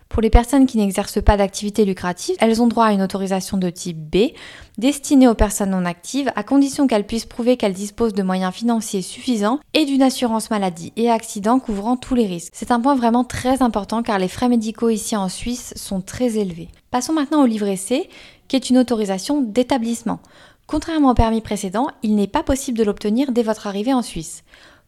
Pour 0.09 0.23
les 0.23 0.31
personnes 0.31 0.65
qui 0.65 0.77
n'exercent 0.77 1.23
pas 1.23 1.37
d'activité 1.37 1.85
lucrative, 1.85 2.35
elles 2.39 2.63
ont 2.63 2.67
droit 2.67 2.85
à 2.85 2.93
une 2.93 3.03
autorisation 3.03 3.57
de 3.57 3.69
type 3.69 3.97
B, 3.97 4.33
destinée 4.79 5.27
aux 5.27 5.35
personnes 5.35 5.69
non 5.69 5.85
actives, 5.85 6.31
à 6.35 6.41
condition 6.41 6.87
qu'elles 6.87 7.05
puissent 7.05 7.27
prouver 7.27 7.57
qu'elles 7.57 7.73
disposent 7.73 8.13
de 8.13 8.23
moyens 8.23 8.51
financiers 8.51 9.03
suffisants 9.03 9.59
et 9.75 9.85
d'une 9.85 10.01
assurance 10.01 10.49
maladie 10.49 10.91
et 10.95 11.11
accident 11.11 11.59
couvrant 11.59 11.95
tous 11.95 12.15
les 12.15 12.25
risques. 12.25 12.53
C'est 12.55 12.71
un 12.71 12.81
point 12.81 12.95
vraiment 12.95 13.23
très 13.23 13.61
important 13.61 14.01
car 14.01 14.17
les 14.17 14.27
frais 14.27 14.49
médicaux 14.49 14.89
ici 14.89 15.15
en 15.15 15.29
Suisse 15.29 15.73
sont 15.75 16.01
très 16.01 16.37
élevés. 16.37 16.69
Passons 16.89 17.13
maintenant 17.13 17.43
au 17.43 17.45
livret 17.45 17.77
C, 17.77 18.09
qui 18.47 18.55
est 18.55 18.71
une 18.71 18.79
autorisation 18.79 19.41
d'établissement. 19.41 20.19
Contrairement 20.65 21.11
au 21.11 21.15
permis 21.15 21.41
précédent, 21.41 21.87
il 22.01 22.15
n'est 22.15 22.27
pas 22.27 22.43
possible 22.43 22.77
de 22.79 22.83
l'obtenir 22.83 23.31
dès 23.31 23.43
votre 23.43 23.67
arrivée 23.67 23.93
en 23.93 24.01
Suisse. 24.01 24.43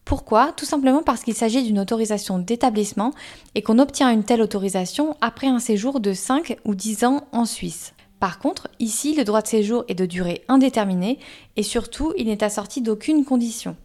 Pourquoi? 0.05 0.51
Tout 0.51 0.65
simplement 0.65 1.03
parce 1.03 1.23
qu'il 1.23 1.35
s'agit 1.35 1.63
d'une 1.63 1.79
autorisation 1.79 2.39
d'établissement 2.39 3.13
et 3.55 3.61
qu'on 3.61 3.79
obtient 3.79 4.11
une 4.11 4.23
telle 4.23 4.41
autorisation 4.41 5.15
après 5.21 5.47
un 5.47 5.59
séjour 5.59 5.99
de 5.99 6.13
5 6.13 6.57
ou 6.65 6.75
10 6.75 7.05
ans 7.05 7.27
en 7.31 7.45
Suisse. 7.45 7.93
Par 8.19 8.37
contre, 8.37 8.67
ici, 8.79 9.15
le 9.15 9.23
droit 9.23 9.41
de 9.41 9.47
séjour 9.47 9.83
est 9.87 9.95
de 9.95 10.05
durée 10.05 10.43
indéterminée 10.47 11.17
et 11.55 11.63
surtout, 11.63 12.13
il 12.17 12.27
n'est 12.27 12.43
assorti 12.43 12.81
d'aucune 12.81 13.25
condition. 13.25 13.75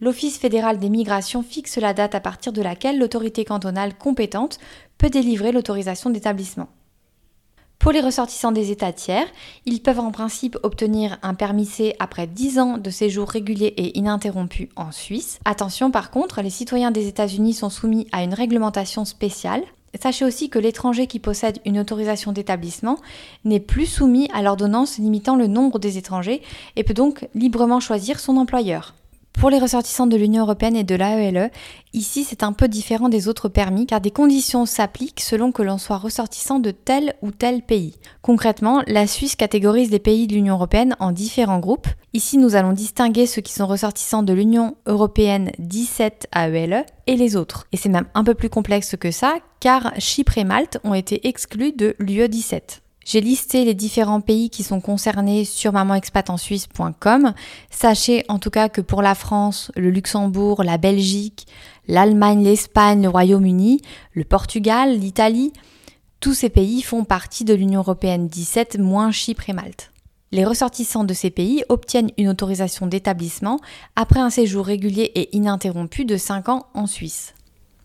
L'Office 0.00 0.38
fédéral 0.38 0.78
des 0.78 0.90
migrations 0.90 1.42
fixe 1.42 1.78
la 1.78 1.92
date 1.92 2.14
à 2.14 2.20
partir 2.20 2.52
de 2.52 2.62
laquelle 2.62 2.98
l'autorité 2.98 3.44
cantonale 3.44 3.96
compétente 3.96 4.58
peut 4.96 5.10
délivrer 5.10 5.52
l'autorisation 5.52 6.10
d'établissement. 6.10 6.68
Pour 7.78 7.92
les 7.92 8.00
ressortissants 8.00 8.50
des 8.50 8.72
États 8.72 8.92
tiers, 8.92 9.26
ils 9.64 9.80
peuvent 9.80 10.00
en 10.00 10.10
principe 10.10 10.58
obtenir 10.64 11.16
un 11.22 11.34
permis 11.34 11.64
C 11.64 11.94
après 12.00 12.26
10 12.26 12.58
ans 12.58 12.76
de 12.76 12.90
séjour 12.90 13.28
régulier 13.28 13.72
et 13.76 13.96
ininterrompu 13.96 14.68
en 14.74 14.90
Suisse. 14.90 15.38
Attention 15.44 15.92
par 15.92 16.10
contre, 16.10 16.42
les 16.42 16.50
citoyens 16.50 16.90
des 16.90 17.06
États-Unis 17.06 17.54
sont 17.54 17.70
soumis 17.70 18.08
à 18.10 18.24
une 18.24 18.34
réglementation 18.34 19.04
spéciale. 19.04 19.62
Sachez 20.00 20.24
aussi 20.24 20.50
que 20.50 20.58
l'étranger 20.58 21.06
qui 21.06 21.20
possède 21.20 21.60
une 21.64 21.78
autorisation 21.78 22.32
d'établissement 22.32 22.98
n'est 23.44 23.60
plus 23.60 23.86
soumis 23.86 24.28
à 24.34 24.42
l'ordonnance 24.42 24.98
limitant 24.98 25.36
le 25.36 25.46
nombre 25.46 25.78
des 25.78 25.98
étrangers 25.98 26.42
et 26.74 26.82
peut 26.82 26.94
donc 26.94 27.28
librement 27.34 27.80
choisir 27.80 28.18
son 28.18 28.38
employeur. 28.38 28.94
Pour 29.38 29.50
les 29.50 29.60
ressortissants 29.60 30.08
de 30.08 30.16
l'Union 30.16 30.42
européenne 30.42 30.74
et 30.74 30.82
de 30.82 30.96
l'AELE, 30.96 31.52
ici 31.92 32.24
c'est 32.24 32.42
un 32.42 32.52
peu 32.52 32.66
différent 32.66 33.08
des 33.08 33.28
autres 33.28 33.48
permis 33.48 33.86
car 33.86 34.00
des 34.00 34.10
conditions 34.10 34.66
s'appliquent 34.66 35.20
selon 35.20 35.52
que 35.52 35.62
l'on 35.62 35.78
soit 35.78 35.98
ressortissant 35.98 36.58
de 36.58 36.72
tel 36.72 37.14
ou 37.22 37.30
tel 37.30 37.62
pays. 37.62 37.94
Concrètement, 38.20 38.82
la 38.88 39.06
Suisse 39.06 39.36
catégorise 39.36 39.92
les 39.92 40.00
pays 40.00 40.26
de 40.26 40.34
l'Union 40.34 40.54
européenne 40.54 40.96
en 40.98 41.12
différents 41.12 41.60
groupes. 41.60 41.86
Ici 42.14 42.36
nous 42.36 42.56
allons 42.56 42.72
distinguer 42.72 43.26
ceux 43.26 43.40
qui 43.40 43.52
sont 43.52 43.68
ressortissants 43.68 44.24
de 44.24 44.32
l'Union 44.32 44.76
européenne 44.86 45.52
17 45.60 46.26
AELE 46.34 46.84
et 47.06 47.14
les 47.14 47.36
autres. 47.36 47.68
Et 47.70 47.76
c'est 47.76 47.88
même 47.88 48.08
un 48.14 48.24
peu 48.24 48.34
plus 48.34 48.50
complexe 48.50 48.96
que 48.96 49.12
ça 49.12 49.36
car 49.60 49.92
Chypre 49.98 50.38
et 50.38 50.44
Malte 50.44 50.78
ont 50.82 50.94
été 50.94 51.28
exclus 51.28 51.70
de 51.70 51.94
l'UE 52.00 52.28
17. 52.28 52.82
J'ai 53.08 53.22
listé 53.22 53.64
les 53.64 53.72
différents 53.72 54.20
pays 54.20 54.50
qui 54.50 54.62
sont 54.62 54.82
concernés 54.82 55.46
sur 55.46 55.72
mamanexpatensuisse.com. 55.72 57.32
Sachez 57.70 58.22
en 58.28 58.38
tout 58.38 58.50
cas 58.50 58.68
que 58.68 58.82
pour 58.82 59.00
la 59.00 59.14
France, 59.14 59.72
le 59.76 59.88
Luxembourg, 59.88 60.62
la 60.62 60.76
Belgique, 60.76 61.46
l'Allemagne, 61.86 62.44
l'Espagne, 62.44 63.00
le 63.00 63.08
Royaume-Uni, 63.08 63.80
le 64.12 64.24
Portugal, 64.24 64.94
l'Italie, 64.98 65.54
tous 66.20 66.34
ces 66.34 66.50
pays 66.50 66.82
font 66.82 67.04
partie 67.04 67.46
de 67.46 67.54
l'Union 67.54 67.80
européenne 67.80 68.28
17 68.28 68.78
moins 68.78 69.10
Chypre 69.10 69.48
et 69.48 69.54
Malte. 69.54 69.90
Les 70.30 70.44
ressortissants 70.44 71.04
de 71.04 71.14
ces 71.14 71.30
pays 71.30 71.64
obtiennent 71.70 72.10
une 72.18 72.28
autorisation 72.28 72.86
d'établissement 72.86 73.58
après 73.96 74.20
un 74.20 74.28
séjour 74.28 74.66
régulier 74.66 75.10
et 75.14 75.34
ininterrompu 75.34 76.04
de 76.04 76.18
5 76.18 76.50
ans 76.50 76.66
en 76.74 76.86
Suisse. 76.86 77.32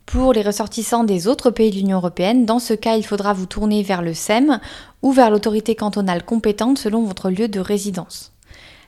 Pour 0.05 0.33
les 0.33 0.41
ressortissants 0.41 1.03
des 1.03 1.27
autres 1.27 1.49
pays 1.49 1.71
de 1.71 1.75
l'Union 1.75 1.97
européenne, 1.97 2.45
dans 2.45 2.59
ce 2.59 2.73
cas, 2.73 2.97
il 2.97 3.05
faudra 3.05 3.33
vous 3.33 3.45
tourner 3.45 3.83
vers 3.83 4.01
le 4.01 4.13
SEM 4.13 4.59
ou 5.01 5.11
vers 5.11 5.29
l'autorité 5.31 5.75
cantonale 5.75 6.23
compétente 6.23 6.77
selon 6.77 7.03
votre 7.03 7.29
lieu 7.29 7.47
de 7.47 7.59
résidence. 7.59 8.31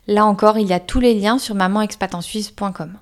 Là 0.07 0.25
encore, 0.25 0.59
il 0.59 0.67
y 0.67 0.73
a 0.73 0.79
tous 0.79 0.99
les 0.99 1.15
liens 1.15 1.39
sur 1.39 1.55
mamanexpatensuisse.com. 1.55 2.93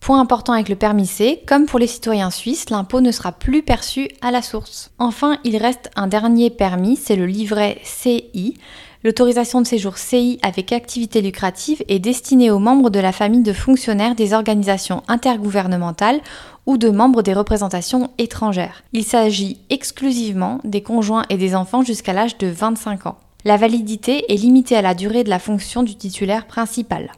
Point 0.00 0.20
important 0.20 0.52
avec 0.52 0.68
le 0.68 0.74
permis 0.74 1.06
C, 1.06 1.42
comme 1.46 1.66
pour 1.66 1.78
les 1.78 1.86
citoyens 1.86 2.30
suisses, 2.30 2.70
l'impôt 2.70 3.00
ne 3.00 3.12
sera 3.12 3.30
plus 3.30 3.62
perçu 3.62 4.08
à 4.20 4.32
la 4.32 4.42
source. 4.42 4.90
Enfin, 4.98 5.38
il 5.44 5.56
reste 5.56 5.90
un 5.94 6.08
dernier 6.08 6.50
permis, 6.50 6.96
c'est 6.96 7.14
le 7.14 7.24
livret 7.24 7.80
CI. 7.84 8.58
L'autorisation 9.04 9.60
de 9.60 9.66
séjour 9.66 9.98
CI 9.98 10.38
avec 10.42 10.70
activité 10.70 11.22
lucrative 11.22 11.82
est 11.88 11.98
destinée 11.98 12.52
aux 12.52 12.60
membres 12.60 12.88
de 12.88 13.00
la 13.00 13.10
famille 13.10 13.42
de 13.42 13.52
fonctionnaires 13.52 14.14
des 14.14 14.32
organisations 14.32 15.02
intergouvernementales 15.08 16.20
ou 16.66 16.76
de 16.76 16.88
membres 16.88 17.22
des 17.22 17.34
représentations 17.34 18.10
étrangères. 18.18 18.84
Il 18.92 19.02
s'agit 19.02 19.58
exclusivement 19.70 20.60
des 20.62 20.82
conjoints 20.82 21.24
et 21.30 21.36
des 21.36 21.56
enfants 21.56 21.82
jusqu'à 21.82 22.12
l'âge 22.12 22.38
de 22.38 22.46
25 22.46 23.06
ans. 23.06 23.18
La 23.44 23.56
validité 23.56 24.32
est 24.32 24.36
limitée 24.36 24.76
à 24.76 24.82
la 24.82 24.94
durée 24.94 25.24
de 25.24 25.30
la 25.30 25.40
fonction 25.40 25.82
du 25.82 25.96
titulaire 25.96 26.46
principal. 26.46 27.10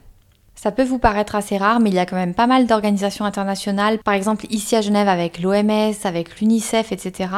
Ça 0.55 0.73
peut 0.73 0.85
vous 0.85 0.99
paraître 0.99 1.35
assez 1.35 1.59
rare, 1.59 1.81
mais 1.81 1.91
il 1.91 1.97
y 1.97 1.99
a 1.99 2.07
quand 2.07 2.17
même 2.17 2.33
pas 2.33 2.47
mal 2.47 2.67
d'organisations 2.67 3.27
internationales, 3.27 3.99
par 3.99 4.15
exemple 4.15 4.47
ici 4.49 4.75
à 4.75 4.81
Genève 4.81 5.09
avec 5.09 5.39
l'OMS, 5.39 5.93
avec 6.05 6.41
l'UNICEF, 6.41 6.93
etc. 6.93 7.29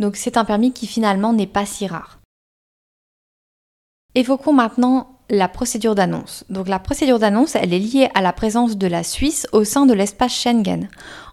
Donc 0.00 0.16
c'est 0.16 0.36
un 0.36 0.44
permis 0.44 0.72
qui 0.72 0.88
finalement 0.88 1.32
n'est 1.32 1.46
pas 1.46 1.66
si 1.66 1.86
rare. 1.86 2.15
Évoquons 4.16 4.54
maintenant 4.54 5.08
la 5.28 5.46
procédure 5.46 5.94
d'annonce. 5.94 6.44
Donc 6.48 6.68
la 6.68 6.78
procédure 6.78 7.18
d'annonce, 7.18 7.54
elle 7.54 7.74
est 7.74 7.78
liée 7.78 8.08
à 8.14 8.22
la 8.22 8.32
présence 8.32 8.78
de 8.78 8.86
la 8.86 9.02
Suisse 9.02 9.46
au 9.52 9.62
sein 9.62 9.84
de 9.84 9.92
l'espace 9.92 10.32
Schengen. 10.32 10.88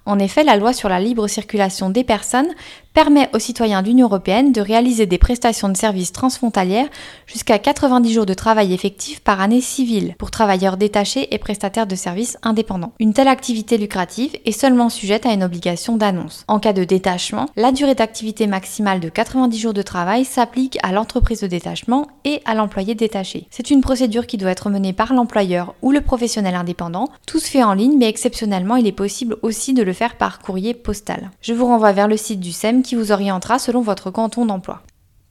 En 0.05 0.19
effet, 0.19 0.43
la 0.43 0.57
loi 0.57 0.74
sur 0.74 0.89
la 0.89 1.00
libre 1.00 1.27
circulation 1.27 1.89
des 1.89 2.03
personnes 2.03 2.50
permet 2.93 3.29
aux 3.33 3.39
citoyens 3.39 3.81
de 3.81 3.88
l'Union 3.88 4.07
européenne 4.07 4.51
de 4.51 4.62
réaliser 4.62 5.05
des 5.05 5.17
prestations 5.17 5.69
de 5.69 5.77
services 5.77 6.12
transfrontalières 6.12 6.89
jusqu'à 7.25 7.57
90 7.57 8.13
jours 8.13 8.25
de 8.25 8.33
travail 8.33 8.74
effectif 8.74 9.19
par 9.22 9.41
année 9.41 9.62
civile 9.62 10.15
pour 10.19 10.29
travailleurs 10.29 10.77
détachés 10.77 11.33
et 11.33 11.39
prestataires 11.39 11.88
de 11.88 11.95
services 11.95 12.38
indépendants. 12.43 12.93
Une 13.00 13.13
telle 13.13 13.27
activité 13.27 13.77
lucrative 13.77 14.36
est 14.45 14.51
seulement 14.51 14.89
sujette 14.89 15.25
à 15.25 15.33
une 15.33 15.43
obligation 15.43 15.98
d'annonce. 15.98 16.43
En 16.48 16.60
cas 16.60 16.74
de 16.74 16.83
détachement, 16.83 17.48
la 17.55 17.72
durée 17.72 17.95
d'activité 17.95 18.45
maximale 18.45 19.00
de 19.00 19.10
90 19.10 19.57
jours 19.57 19.74
de 19.74 19.81
travail 19.81 20.25
s'applique 20.25 20.77
à 20.83 20.91
l'entreprise 20.91 21.41
de 21.41 21.48
détachement 21.48 22.07
et 22.25 22.41
à 22.45 22.53
l'employé 22.53 22.93
détaché. 22.93 23.48
C'est 23.50 23.72
une 23.72 23.81
procédure 23.81 24.27
qui 24.27 24.38
doit 24.38 24.51
être 24.51 24.69
menée 24.69 24.93
par 24.93 25.13
l'employeur 25.13 25.74
ou 25.81 25.91
le 25.91 26.01
professionnel 26.01 26.55
indépendant. 26.55 27.10
Tout 27.25 27.39
se 27.39 27.50
fait 27.50 27.63
en 27.63 27.74
ligne, 27.74 27.98
mais 27.98 28.10
exceptionnellement, 28.10 28.75
il 28.75 28.86
est 28.86 28.91
possible 28.91 29.38
aussi 29.41 29.74
de 29.74 29.81
le 29.81 29.92
faire 29.93 30.17
par 30.17 30.39
courrier 30.39 30.73
postal. 30.73 31.31
Je 31.41 31.53
vous 31.53 31.65
renvoie 31.65 31.91
vers 31.91 32.07
le 32.07 32.17
site 32.17 32.39
du 32.39 32.51
SEM 32.51 32.83
qui 32.83 32.95
vous 32.95 33.12
orientera 33.12 33.59
selon 33.59 33.81
votre 33.81 34.12
canton 34.12 34.45
d'emploi. 34.45 34.81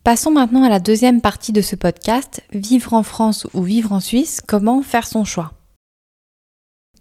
Passons 0.04 0.32
maintenant 0.32 0.64
à 0.64 0.68
la 0.68 0.80
deuxième 0.80 1.20
partie 1.20 1.52
de 1.52 1.60
ce 1.60 1.76
podcast, 1.76 2.42
Vivre 2.52 2.94
en 2.94 3.02
France 3.02 3.46
ou 3.54 3.62
vivre 3.62 3.92
en 3.92 4.00
Suisse, 4.00 4.40
comment 4.46 4.82
faire 4.82 5.06
son 5.06 5.24
choix. 5.24 5.52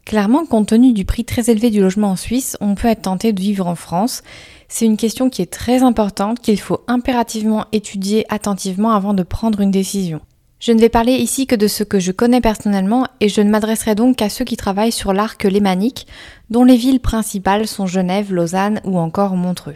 Clairement, 0.05 0.45
compte 0.45 0.67
tenu 0.67 0.93
du 0.93 1.05
prix 1.05 1.25
très 1.25 1.49
élevé 1.49 1.69
du 1.69 1.79
logement 1.79 2.11
en 2.11 2.15
Suisse, 2.15 2.57
on 2.61 2.75
peut 2.75 2.87
être 2.87 3.03
tenté 3.03 3.33
de 3.33 3.41
vivre 3.41 3.67
en 3.67 3.75
France. 3.75 4.23
C'est 4.67 4.85
une 4.85 4.97
question 4.97 5.29
qui 5.29 5.41
est 5.41 5.51
très 5.51 5.83
importante, 5.83 6.39
qu'il 6.39 6.59
faut 6.59 6.81
impérativement 6.87 7.65
étudier 7.71 8.25
attentivement 8.29 8.91
avant 8.91 9.13
de 9.13 9.23
prendre 9.23 9.61
une 9.61 9.71
décision. 9.71 10.21
Je 10.61 10.71
ne 10.71 10.79
vais 10.79 10.89
parler 10.89 11.13
ici 11.13 11.47
que 11.47 11.55
de 11.55 11.67
ce 11.67 11.83
que 11.83 11.99
je 11.99 12.11
connais 12.11 12.39
personnellement 12.39 13.07
et 13.19 13.29
je 13.29 13.41
ne 13.41 13.49
m'adresserai 13.49 13.95
donc 13.95 14.17
qu'à 14.17 14.29
ceux 14.29 14.45
qui 14.45 14.57
travaillent 14.57 14.91
sur 14.91 15.11
l'arc 15.11 15.43
lémanique, 15.43 16.05
dont 16.51 16.63
les 16.63 16.77
villes 16.77 16.99
principales 16.99 17.67
sont 17.67 17.87
Genève, 17.87 18.31
Lausanne 18.31 18.79
ou 18.83 18.99
encore 18.99 19.35
Montreux. 19.35 19.73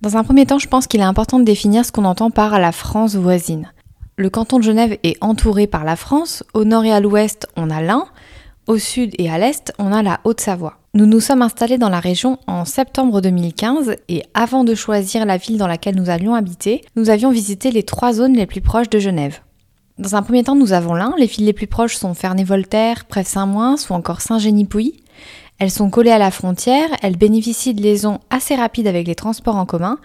Dans 0.00 0.16
un 0.16 0.24
premier 0.24 0.46
temps, 0.46 0.58
je 0.58 0.68
pense 0.68 0.86
qu'il 0.86 1.00
est 1.00 1.04
important 1.04 1.38
de 1.38 1.44
définir 1.44 1.84
ce 1.84 1.92
qu'on 1.92 2.06
entend 2.06 2.30
par 2.30 2.58
la 2.58 2.72
France 2.72 3.14
voisine. 3.14 3.70
Le 4.16 4.30
canton 4.30 4.56
de 4.58 4.64
Genève 4.64 4.96
est 5.02 5.22
entouré 5.22 5.66
par 5.66 5.84
la 5.84 5.96
France, 5.96 6.42
au 6.54 6.64
nord 6.64 6.86
et 6.86 6.92
à 6.92 7.00
l'ouest 7.00 7.46
on 7.56 7.68
a 7.68 7.82
l'Ain, 7.82 8.06
au 8.66 8.78
sud 8.78 9.14
et 9.18 9.30
à 9.30 9.38
l'est 9.38 9.72
on 9.78 9.92
a 9.92 10.02
la 10.02 10.20
Haute-Savoie. 10.24 10.78
Nous 10.94 11.06
nous 11.06 11.20
sommes 11.20 11.42
installés 11.42 11.78
dans 11.78 11.88
la 11.88 12.00
région 12.00 12.38
en 12.46 12.64
septembre 12.64 13.20
2015 13.20 13.96
et 14.08 14.22
avant 14.34 14.64
de 14.64 14.74
choisir 14.74 15.26
la 15.26 15.36
ville 15.36 15.58
dans 15.58 15.66
laquelle 15.66 15.96
nous 15.96 16.10
allions 16.10 16.34
habiter, 16.34 16.82
nous 16.96 17.10
avions 17.10 17.30
visité 17.30 17.70
les 17.70 17.82
trois 17.82 18.12
zones 18.12 18.34
les 18.34 18.46
plus 18.46 18.60
proches 18.60 18.90
de 18.90 18.98
Genève. 18.98 19.40
Dans 19.98 20.14
un 20.14 20.22
premier 20.22 20.44
temps, 20.44 20.54
nous 20.54 20.72
avons 20.72 20.94
l'un. 20.94 21.14
Les 21.18 21.26
villes 21.26 21.46
les 21.46 21.54
plus 21.54 21.66
proches 21.66 21.96
sont 21.96 22.12
Ferney-Voltaire, 22.12 23.06
Prèves-Saint-Moins 23.06 23.76
ou 23.88 23.94
encore 23.94 24.20
Saint-Génie-Pouilly. 24.20 25.02
Elles 25.58 25.70
sont 25.70 25.88
collées 25.88 26.10
à 26.10 26.18
la 26.18 26.30
frontière, 26.30 26.90
elles 27.02 27.16
bénéficient 27.16 27.72
de 27.72 27.82
liaisons 27.82 28.20
assez 28.28 28.54
rapides 28.54 28.86
avec 28.86 29.06
les 29.06 29.14
transports 29.14 29.56
en 29.56 29.64
commun, 29.64 29.98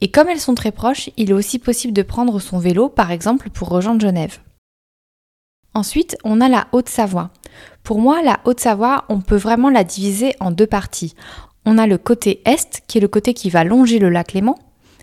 et 0.00 0.10
comme 0.10 0.30
elles 0.30 0.40
sont 0.40 0.54
très 0.54 0.72
proches, 0.72 1.10
il 1.18 1.28
est 1.28 1.34
aussi 1.34 1.58
possible 1.58 1.92
de 1.92 2.02
prendre 2.02 2.40
son 2.40 2.58
vélo, 2.58 2.88
par 2.88 3.10
exemple, 3.10 3.50
pour 3.50 3.68
rejoindre 3.68 4.00
Genève. 4.00 4.38
Ensuite, 5.74 6.16
on 6.24 6.40
a 6.40 6.48
la 6.48 6.68
Haute-Savoie. 6.72 7.30
Pour 7.82 7.98
moi, 7.98 8.22
la 8.22 8.40
Haute-Savoie, 8.44 9.04
on 9.08 9.20
peut 9.20 9.36
vraiment 9.36 9.70
la 9.70 9.84
diviser 9.84 10.34
en 10.40 10.50
deux 10.50 10.66
parties. 10.66 11.14
On 11.66 11.78
a 11.78 11.86
le 11.86 11.98
côté 11.98 12.42
est, 12.44 12.82
qui 12.86 12.98
est 12.98 13.00
le 13.00 13.08
côté 13.08 13.34
qui 13.34 13.50
va 13.50 13.64
longer 13.64 13.98
le 13.98 14.08
lac 14.08 14.32
Léman, 14.32 14.56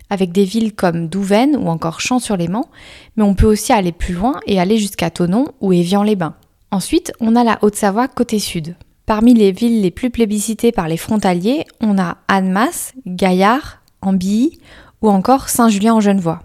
avec 0.08 0.32
des 0.32 0.44
villes 0.44 0.74
comme 0.74 1.08
Douvaine 1.08 1.56
ou 1.56 1.68
encore 1.68 2.00
Champs-sur-Léman, 2.00 2.68
mais 3.16 3.22
on 3.22 3.34
peut 3.34 3.46
aussi 3.46 3.72
aller 3.72 3.92
plus 3.92 4.14
loin 4.14 4.40
et 4.46 4.60
aller 4.60 4.78
jusqu'à 4.78 5.10
Thonon 5.10 5.46
ou 5.60 5.72
Évian-les-Bains. 5.72 6.34
Ensuite, 6.70 7.12
on 7.20 7.36
a 7.36 7.44
la 7.44 7.58
Haute-Savoie 7.62 8.08
côté 8.08 8.38
sud. 8.38 8.74
Parmi 9.04 9.34
les 9.34 9.52
villes 9.52 9.82
les 9.82 9.90
plus 9.90 10.10
plébiscitées 10.10 10.72
par 10.72 10.88
les 10.88 10.96
frontaliers, 10.96 11.64
on 11.80 11.98
a 11.98 12.18
Annemasse, 12.28 12.94
Gaillard, 13.06 13.82
Ambilly 14.00 14.58
ou 15.02 15.10
encore 15.10 15.48
Saint-Julien-en-Genevois. 15.48 16.42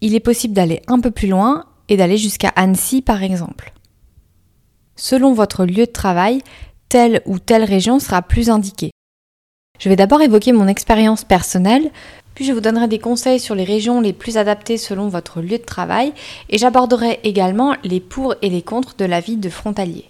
Il 0.00 0.14
est 0.14 0.20
possible 0.20 0.54
d'aller 0.54 0.82
un 0.86 1.00
peu 1.00 1.10
plus 1.10 1.28
loin 1.28 1.64
et 1.90 1.98
d'aller 1.98 2.16
jusqu'à 2.16 2.48
Annecy 2.56 3.02
par 3.02 3.22
exemple. 3.22 3.74
Selon 4.96 5.34
votre 5.34 5.66
lieu 5.66 5.84
de 5.84 5.92
travail, 5.92 6.40
telle 6.88 7.20
ou 7.26 7.38
telle 7.38 7.64
région 7.64 7.98
sera 7.98 8.22
plus 8.22 8.48
indiquée. 8.48 8.92
Je 9.78 9.88
vais 9.88 9.96
d'abord 9.96 10.22
évoquer 10.22 10.52
mon 10.52 10.68
expérience 10.68 11.24
personnelle, 11.24 11.90
puis 12.34 12.44
je 12.44 12.52
vous 12.52 12.60
donnerai 12.60 12.86
des 12.86 12.98
conseils 12.98 13.40
sur 13.40 13.54
les 13.54 13.64
régions 13.64 14.00
les 14.00 14.12
plus 14.12 14.36
adaptées 14.36 14.76
selon 14.76 15.08
votre 15.08 15.40
lieu 15.40 15.58
de 15.58 15.64
travail, 15.64 16.12
et 16.48 16.58
j'aborderai 16.58 17.20
également 17.24 17.74
les 17.82 18.00
pour 18.00 18.34
et 18.42 18.50
les 18.50 18.62
contre 18.62 18.96
de 18.96 19.04
la 19.04 19.20
vie 19.20 19.36
de 19.36 19.48
frontalier. 19.48 20.04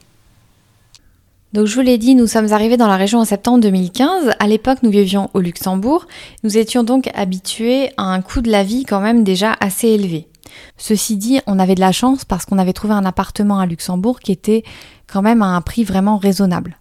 Donc 1.53 1.67
je 1.67 1.75
vous 1.75 1.81
l'ai 1.81 1.99
dit, 1.99 2.15
nous 2.15 2.29
sommes 2.29 2.53
arrivés 2.53 2.77
dans 2.77 2.87
la 2.87 2.97
région 2.97 3.19
en 3.19 3.25
septembre 3.25 3.61
2015. 3.61 4.35
À 4.39 4.47
l'époque, 4.47 4.79
nous 4.83 4.91
vivions 4.91 5.31
au 5.35 5.41
Luxembourg. 5.41 6.07
Nous 6.45 6.57
étions 6.57 6.85
donc 6.85 7.11
habitués 7.15 7.91
à 7.97 8.05
un 8.05 8.21
coût 8.23 8.41
de 8.41 8.51
la 8.51 8.63
vie 8.63 8.85
quand 8.85 9.01
même 9.01 9.25
déjà 9.25 9.57
assez 9.61 9.89
élevé. 9.89 10.30
Ceci 10.77 11.17
dit, 11.17 11.41
on 11.47 11.59
avait 11.59 11.75
de 11.75 11.81
la 11.81 11.93
chance 11.93 12.25
parce 12.25 12.45
qu'on 12.45 12.59
avait 12.59 12.73
trouvé 12.73 12.95
un 12.95 13.05
appartement 13.05 13.59
à 13.59 13.67
Luxembourg 13.67 14.21
qui 14.21 14.33
était 14.33 14.65
quand 15.07 15.23
même 15.23 15.43
à 15.43 15.47
un 15.47 15.61
prix 15.61 15.85
vraiment 15.85 16.17
raisonnable. 16.17 16.77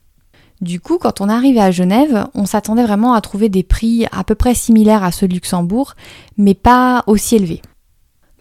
Du 0.62 0.82
coup, 0.82 0.98
quand 0.98 1.22
on 1.22 1.30
arrivait 1.30 1.62
à 1.62 1.72
Genève, 1.72 2.28
on 2.34 2.46
s'attendait 2.46 2.84
vraiment 2.84 3.14
à 3.14 3.22
trouver 3.22 3.48
des 3.48 3.64
prix 3.64 4.06
à 4.12 4.26
peu 4.26 4.36
près 4.36 4.54
similaires 4.54 5.04
à 5.04 5.12
ceux 5.12 5.28
de 5.28 5.34
Luxembourg, 5.34 5.96
mais 6.38 6.54
pas 6.54 7.04
aussi 7.08 7.38
élevés. 7.38 7.62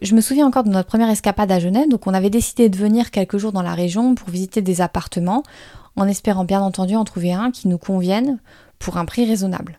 Je 0.03 0.15
me 0.15 0.21
souviens 0.21 0.47
encore 0.47 0.65
de 0.65 0.71
notre 0.71 0.89
première 0.89 1.11
escapade 1.11 1.51
à 1.51 1.61
Genève, 1.61 1.89
donc 1.89 2.07
on 2.07 2.15
avait 2.15 2.31
décidé 2.31 2.69
de 2.69 2.77
venir 2.77 3.11
quelques 3.11 3.39
jours 3.39 3.53
dans 3.53 3.63
la 3.63 3.75
région 3.75 4.15
pour 4.17 4.31
visiter 4.31 4.63
des 4.63 4.81
appartements, 4.81 5.45
en 5.95 6.09
espérant 6.09 6.45
bien 6.45 6.61
entendu 6.61 6.97
en 6.97 7.05
trouver 7.05 7.33
un 7.33 7.51
qui 7.51 7.69
nous 7.69 7.79
convienne 7.79 8.39
pour 8.79 8.97
un 8.97 9.05
prix 9.05 9.25
raisonnable. 9.25 9.79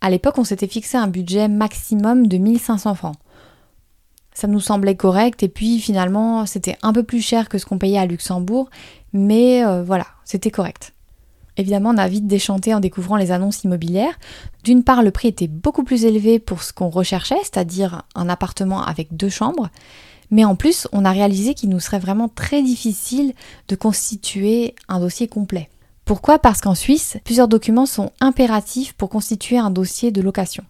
À 0.00 0.10
l'époque, 0.10 0.38
on 0.38 0.44
s'était 0.44 0.68
fixé 0.68 0.96
un 0.96 1.08
budget 1.08 1.48
maximum 1.48 2.28
de 2.28 2.38
1500 2.38 2.94
francs 2.94 3.16
ça 4.38 4.46
nous 4.46 4.60
semblait 4.60 4.94
correct 4.94 5.42
et 5.42 5.48
puis 5.48 5.80
finalement 5.80 6.46
c'était 6.46 6.76
un 6.82 6.92
peu 6.92 7.02
plus 7.02 7.20
cher 7.20 7.48
que 7.48 7.58
ce 7.58 7.66
qu'on 7.66 7.76
payait 7.76 7.98
à 7.98 8.06
Luxembourg, 8.06 8.70
mais 9.12 9.66
euh, 9.66 9.82
voilà, 9.82 10.06
c'était 10.24 10.52
correct. 10.52 10.94
Évidemment, 11.56 11.90
on 11.90 11.98
a 11.98 12.06
vite 12.06 12.28
déchanté 12.28 12.72
en 12.72 12.78
découvrant 12.78 13.16
les 13.16 13.32
annonces 13.32 13.64
immobilières. 13.64 14.16
D'une 14.62 14.84
part, 14.84 15.02
le 15.02 15.10
prix 15.10 15.26
était 15.26 15.48
beaucoup 15.48 15.82
plus 15.82 16.04
élevé 16.04 16.38
pour 16.38 16.62
ce 16.62 16.72
qu'on 16.72 16.88
recherchait, 16.88 17.40
c'est-à-dire 17.42 18.04
un 18.14 18.28
appartement 18.28 18.84
avec 18.84 19.16
deux 19.16 19.28
chambres, 19.28 19.70
mais 20.30 20.44
en 20.44 20.54
plus, 20.54 20.86
on 20.92 21.04
a 21.04 21.10
réalisé 21.10 21.54
qu'il 21.54 21.70
nous 21.70 21.80
serait 21.80 21.98
vraiment 21.98 22.28
très 22.28 22.62
difficile 22.62 23.34
de 23.66 23.74
constituer 23.74 24.76
un 24.86 25.00
dossier 25.00 25.26
complet. 25.26 25.68
Pourquoi? 26.04 26.38
Parce 26.38 26.60
qu'en 26.60 26.76
Suisse, 26.76 27.16
plusieurs 27.24 27.48
documents 27.48 27.86
sont 27.86 28.12
impératifs 28.20 28.92
pour 28.92 29.08
constituer 29.08 29.58
un 29.58 29.70
dossier 29.70 30.12
de 30.12 30.22
location. 30.22 30.62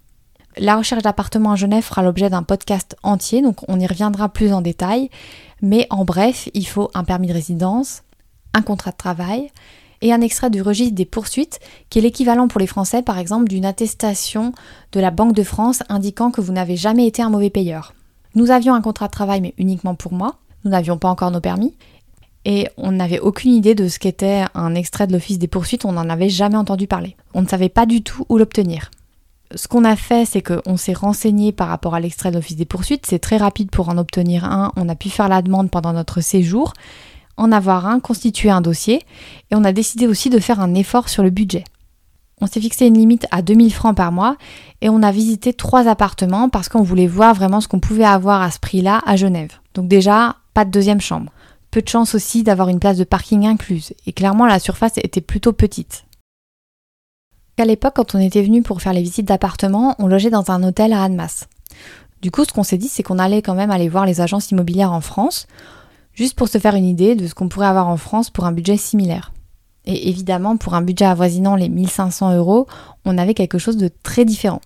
La 0.60 0.76
recherche 0.76 1.04
d'appartement 1.04 1.52
à 1.52 1.56
Genève 1.56 1.84
fera 1.84 2.02
l'objet 2.02 2.30
d'un 2.30 2.42
podcast 2.42 2.96
entier, 3.04 3.42
donc 3.42 3.58
on 3.68 3.78
y 3.78 3.86
reviendra 3.86 4.28
plus 4.28 4.52
en 4.52 4.60
détail. 4.60 5.08
Mais 5.62 5.86
en 5.90 6.04
bref, 6.04 6.48
il 6.52 6.66
faut 6.66 6.90
un 6.94 7.04
permis 7.04 7.28
de 7.28 7.32
résidence, 7.32 8.02
un 8.54 8.62
contrat 8.62 8.90
de 8.90 8.96
travail 8.96 9.50
et 10.00 10.12
un 10.12 10.20
extrait 10.20 10.50
du 10.50 10.60
registre 10.60 10.96
des 10.96 11.04
poursuites, 11.04 11.60
qui 11.90 11.98
est 11.98 12.02
l'équivalent 12.02 12.48
pour 12.48 12.60
les 12.60 12.66
Français, 12.66 13.02
par 13.02 13.18
exemple, 13.18 13.48
d'une 13.48 13.64
attestation 13.64 14.52
de 14.92 15.00
la 15.00 15.12
Banque 15.12 15.34
de 15.34 15.42
France 15.44 15.82
indiquant 15.88 16.32
que 16.32 16.40
vous 16.40 16.52
n'avez 16.52 16.76
jamais 16.76 17.06
été 17.06 17.22
un 17.22 17.30
mauvais 17.30 17.50
payeur. 17.50 17.94
Nous 18.34 18.50
avions 18.50 18.74
un 18.74 18.80
contrat 18.80 19.06
de 19.06 19.12
travail, 19.12 19.40
mais 19.40 19.54
uniquement 19.58 19.94
pour 19.94 20.12
moi. 20.12 20.36
Nous 20.64 20.72
n'avions 20.72 20.98
pas 20.98 21.08
encore 21.08 21.30
nos 21.30 21.40
permis. 21.40 21.74
Et 22.44 22.68
on 22.76 22.92
n'avait 22.92 23.20
aucune 23.20 23.52
idée 23.52 23.74
de 23.74 23.88
ce 23.88 23.98
qu'était 23.98 24.44
un 24.54 24.74
extrait 24.74 25.06
de 25.06 25.12
l'Office 25.12 25.38
des 25.38 25.48
poursuites, 25.48 25.84
on 25.84 25.92
n'en 25.92 26.08
avait 26.08 26.28
jamais 26.28 26.56
entendu 26.56 26.86
parler. 26.86 27.16
On 27.34 27.42
ne 27.42 27.48
savait 27.48 27.68
pas 27.68 27.86
du 27.86 28.02
tout 28.02 28.24
où 28.28 28.38
l'obtenir 28.38 28.90
ce 29.54 29.68
qu'on 29.68 29.84
a 29.84 29.96
fait, 29.96 30.24
c'est 30.24 30.42
qu'on 30.42 30.76
s'est 30.76 30.92
renseigné 30.92 31.52
par 31.52 31.68
rapport 31.68 31.94
à 31.94 32.00
l'extrait 32.00 32.30
d'office 32.30 32.56
des 32.56 32.64
poursuites. 32.64 33.06
C'est 33.06 33.18
très 33.18 33.38
rapide 33.38 33.70
pour 33.70 33.88
en 33.88 33.98
obtenir 33.98 34.44
un. 34.44 34.72
On 34.76 34.88
a 34.88 34.94
pu 34.94 35.10
faire 35.10 35.28
la 35.28 35.42
demande 35.42 35.70
pendant 35.70 35.92
notre 35.92 36.20
séjour. 36.20 36.72
en 37.36 37.52
avoir 37.52 37.86
un, 37.86 38.00
constituer 38.00 38.50
un 38.50 38.60
dossier, 38.60 39.00
et 39.50 39.54
on 39.54 39.62
a 39.62 39.70
décidé 39.72 40.08
aussi 40.08 40.28
de 40.28 40.40
faire 40.40 40.58
un 40.58 40.74
effort 40.74 41.08
sur 41.08 41.22
le 41.22 41.30
budget. 41.30 41.62
On 42.40 42.46
s'est 42.46 42.60
fixé 42.60 42.86
une 42.86 42.98
limite 42.98 43.26
à 43.30 43.42
2000 43.42 43.72
francs 43.72 43.96
par 43.96 44.12
mois 44.12 44.36
et 44.80 44.88
on 44.88 45.02
a 45.02 45.10
visité 45.10 45.52
trois 45.52 45.88
appartements 45.88 46.48
parce 46.48 46.68
qu'on 46.68 46.82
voulait 46.82 47.06
voir 47.06 47.34
vraiment 47.34 47.60
ce 47.60 47.68
qu'on 47.68 47.80
pouvait 47.80 48.04
avoir 48.04 48.42
à 48.42 48.50
ce 48.50 48.58
prix-là 48.58 49.00
à 49.06 49.16
Genève. 49.16 49.52
Donc 49.74 49.88
déjà, 49.88 50.36
pas 50.54 50.64
de 50.64 50.70
deuxième 50.70 51.00
chambre. 51.00 51.32
Peu 51.70 51.82
de 51.82 51.88
chance 51.88 52.14
aussi 52.14 52.44
d'avoir 52.44 52.68
une 52.68 52.78
place 52.78 52.96
de 52.96 53.04
parking 53.04 53.46
incluse 53.46 53.92
et 54.06 54.12
clairement 54.12 54.46
la 54.46 54.58
surface 54.58 54.98
était 54.98 55.20
plutôt 55.20 55.52
petite. 55.52 56.04
À 57.60 57.64
l'époque, 57.64 57.94
quand 57.96 58.14
on 58.14 58.20
était 58.20 58.42
venu 58.42 58.62
pour 58.62 58.80
faire 58.80 58.92
les 58.92 59.02
visites 59.02 59.26
d'appartements, 59.26 59.96
on 59.98 60.06
logeait 60.06 60.30
dans 60.30 60.52
un 60.52 60.62
hôtel 60.62 60.92
à 60.92 61.02
Annemasse. 61.02 61.48
Du 62.22 62.30
coup, 62.30 62.44
ce 62.44 62.52
qu'on 62.52 62.62
s'est 62.62 62.78
dit, 62.78 62.86
c'est 62.88 63.02
qu'on 63.02 63.18
allait 63.18 63.42
quand 63.42 63.56
même 63.56 63.72
aller 63.72 63.88
voir 63.88 64.06
les 64.06 64.20
agences 64.20 64.52
immobilières 64.52 64.92
en 64.92 65.00
France, 65.00 65.48
juste 66.14 66.36
pour 66.36 66.46
se 66.46 66.58
faire 66.58 66.76
une 66.76 66.84
idée 66.84 67.16
de 67.16 67.26
ce 67.26 67.34
qu'on 67.34 67.48
pourrait 67.48 67.66
avoir 67.66 67.88
en 67.88 67.96
France 67.96 68.30
pour 68.30 68.44
un 68.44 68.52
budget 68.52 68.76
similaire. 68.76 69.32
Et 69.86 70.08
évidemment, 70.08 70.56
pour 70.56 70.74
un 70.74 70.82
budget 70.82 71.06
avoisinant 71.06 71.56
les 71.56 71.68
1500 71.68 72.36
euros, 72.36 72.68
on 73.04 73.18
avait 73.18 73.34
quelque 73.34 73.58
chose 73.58 73.76
de 73.76 73.90
très 74.04 74.24
différent. 74.24 74.60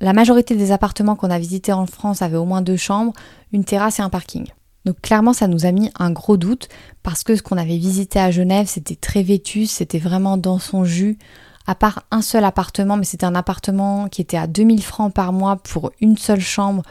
La 0.00 0.12
majorité 0.12 0.56
des 0.56 0.72
appartements 0.72 1.14
qu'on 1.14 1.30
a 1.30 1.38
visités 1.38 1.72
en 1.72 1.86
France 1.86 2.22
avaient 2.22 2.36
au 2.36 2.44
moins 2.44 2.60
deux 2.60 2.76
chambres, 2.76 3.12
une 3.52 3.62
terrasse 3.62 4.00
et 4.00 4.02
un 4.02 4.10
parking. 4.10 4.46
Donc 4.84 5.00
clairement, 5.00 5.32
ça 5.32 5.46
nous 5.46 5.64
a 5.64 5.70
mis 5.70 5.90
un 5.96 6.10
gros 6.10 6.36
doute 6.36 6.68
parce 7.04 7.22
que 7.22 7.36
ce 7.36 7.42
qu'on 7.42 7.56
avait 7.56 7.76
visité 7.76 8.18
à 8.18 8.32
Genève, 8.32 8.66
c'était 8.66 8.96
très 8.96 9.22
vêtu, 9.22 9.66
c'était 9.66 10.00
vraiment 10.00 10.36
dans 10.36 10.58
son 10.58 10.84
jus 10.84 11.18
à 11.66 11.74
part 11.74 12.02
un 12.10 12.22
seul 12.22 12.44
appartement, 12.44 12.96
mais 12.96 13.04
c'était 13.04 13.26
un 13.26 13.34
appartement 13.34 14.08
qui 14.08 14.20
était 14.20 14.36
à 14.36 14.46
2000 14.46 14.82
francs 14.82 15.12
par 15.12 15.32
mois 15.32 15.56
pour 15.56 15.92
une 16.00 16.18
seule 16.18 16.40
chambre, 16.40 16.82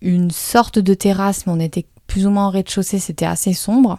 une 0.00 0.30
sorte 0.30 0.78
de 0.78 0.94
terrasse, 0.94 1.46
mais 1.46 1.52
on 1.52 1.60
était 1.60 1.86
plus 2.06 2.26
ou 2.26 2.30
moins 2.30 2.48
au 2.48 2.50
rez-de-chaussée, 2.50 2.98
c'était 2.98 3.26
assez 3.26 3.52
sombre. 3.52 3.98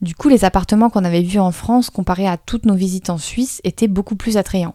Du 0.00 0.14
coup, 0.14 0.28
les 0.28 0.44
appartements 0.44 0.90
qu'on 0.90 1.04
avait 1.04 1.22
vus 1.22 1.40
en 1.40 1.50
France, 1.50 1.90
comparés 1.90 2.28
à 2.28 2.36
toutes 2.36 2.66
nos 2.66 2.74
visites 2.74 3.10
en 3.10 3.18
Suisse, 3.18 3.60
étaient 3.64 3.88
beaucoup 3.88 4.16
plus 4.16 4.36
attrayants. 4.36 4.74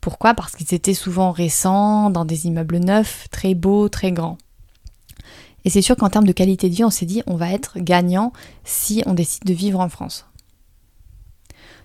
Pourquoi? 0.00 0.34
Parce 0.34 0.54
qu'ils 0.54 0.74
étaient 0.74 0.94
souvent 0.94 1.32
récents, 1.32 2.10
dans 2.10 2.24
des 2.24 2.46
immeubles 2.46 2.78
neufs, 2.78 3.28
très 3.30 3.54
beaux, 3.54 3.88
très 3.88 4.12
grands. 4.12 4.38
Et 5.64 5.70
c'est 5.70 5.82
sûr 5.82 5.96
qu'en 5.96 6.10
termes 6.10 6.26
de 6.26 6.32
qualité 6.32 6.68
de 6.68 6.74
vie, 6.74 6.84
on 6.84 6.90
s'est 6.90 7.06
dit 7.06 7.22
on 7.26 7.36
va 7.36 7.50
être 7.50 7.78
gagnant 7.78 8.32
si 8.64 9.02
on 9.06 9.14
décide 9.14 9.44
de 9.44 9.54
vivre 9.54 9.80
en 9.80 9.88
France. 9.88 10.26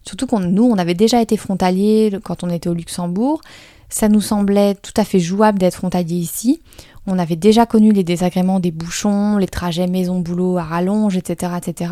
Surtout 0.06 0.28
qu'on 0.28 0.40
nous, 0.40 0.64
on 0.64 0.78
avait 0.78 0.94
déjà 0.94 1.22
été 1.22 1.38
frontaliers 1.38 2.18
quand 2.24 2.44
on 2.44 2.50
était 2.50 2.70
au 2.70 2.74
Luxembourg. 2.74 3.42
Ça 3.90 4.08
nous 4.08 4.22
semblait 4.22 4.76
tout 4.76 4.94
à 4.98 5.04
fait 5.04 5.20
jouable 5.20 5.60
d'être 5.60 5.76
frontalier 5.76 6.16
ici. 6.16 6.62
On 7.08 7.18
avait 7.18 7.36
déjà 7.36 7.66
connu 7.66 7.92
les 7.92 8.04
désagréments 8.04 8.60
des 8.60 8.72
bouchons, 8.72 9.38
les 9.38 9.48
trajets 9.48 9.88
maison-boulot 9.88 10.58
à 10.58 10.64
rallonge, 10.64 11.18
etc., 11.18 11.54
etc. 11.58 11.92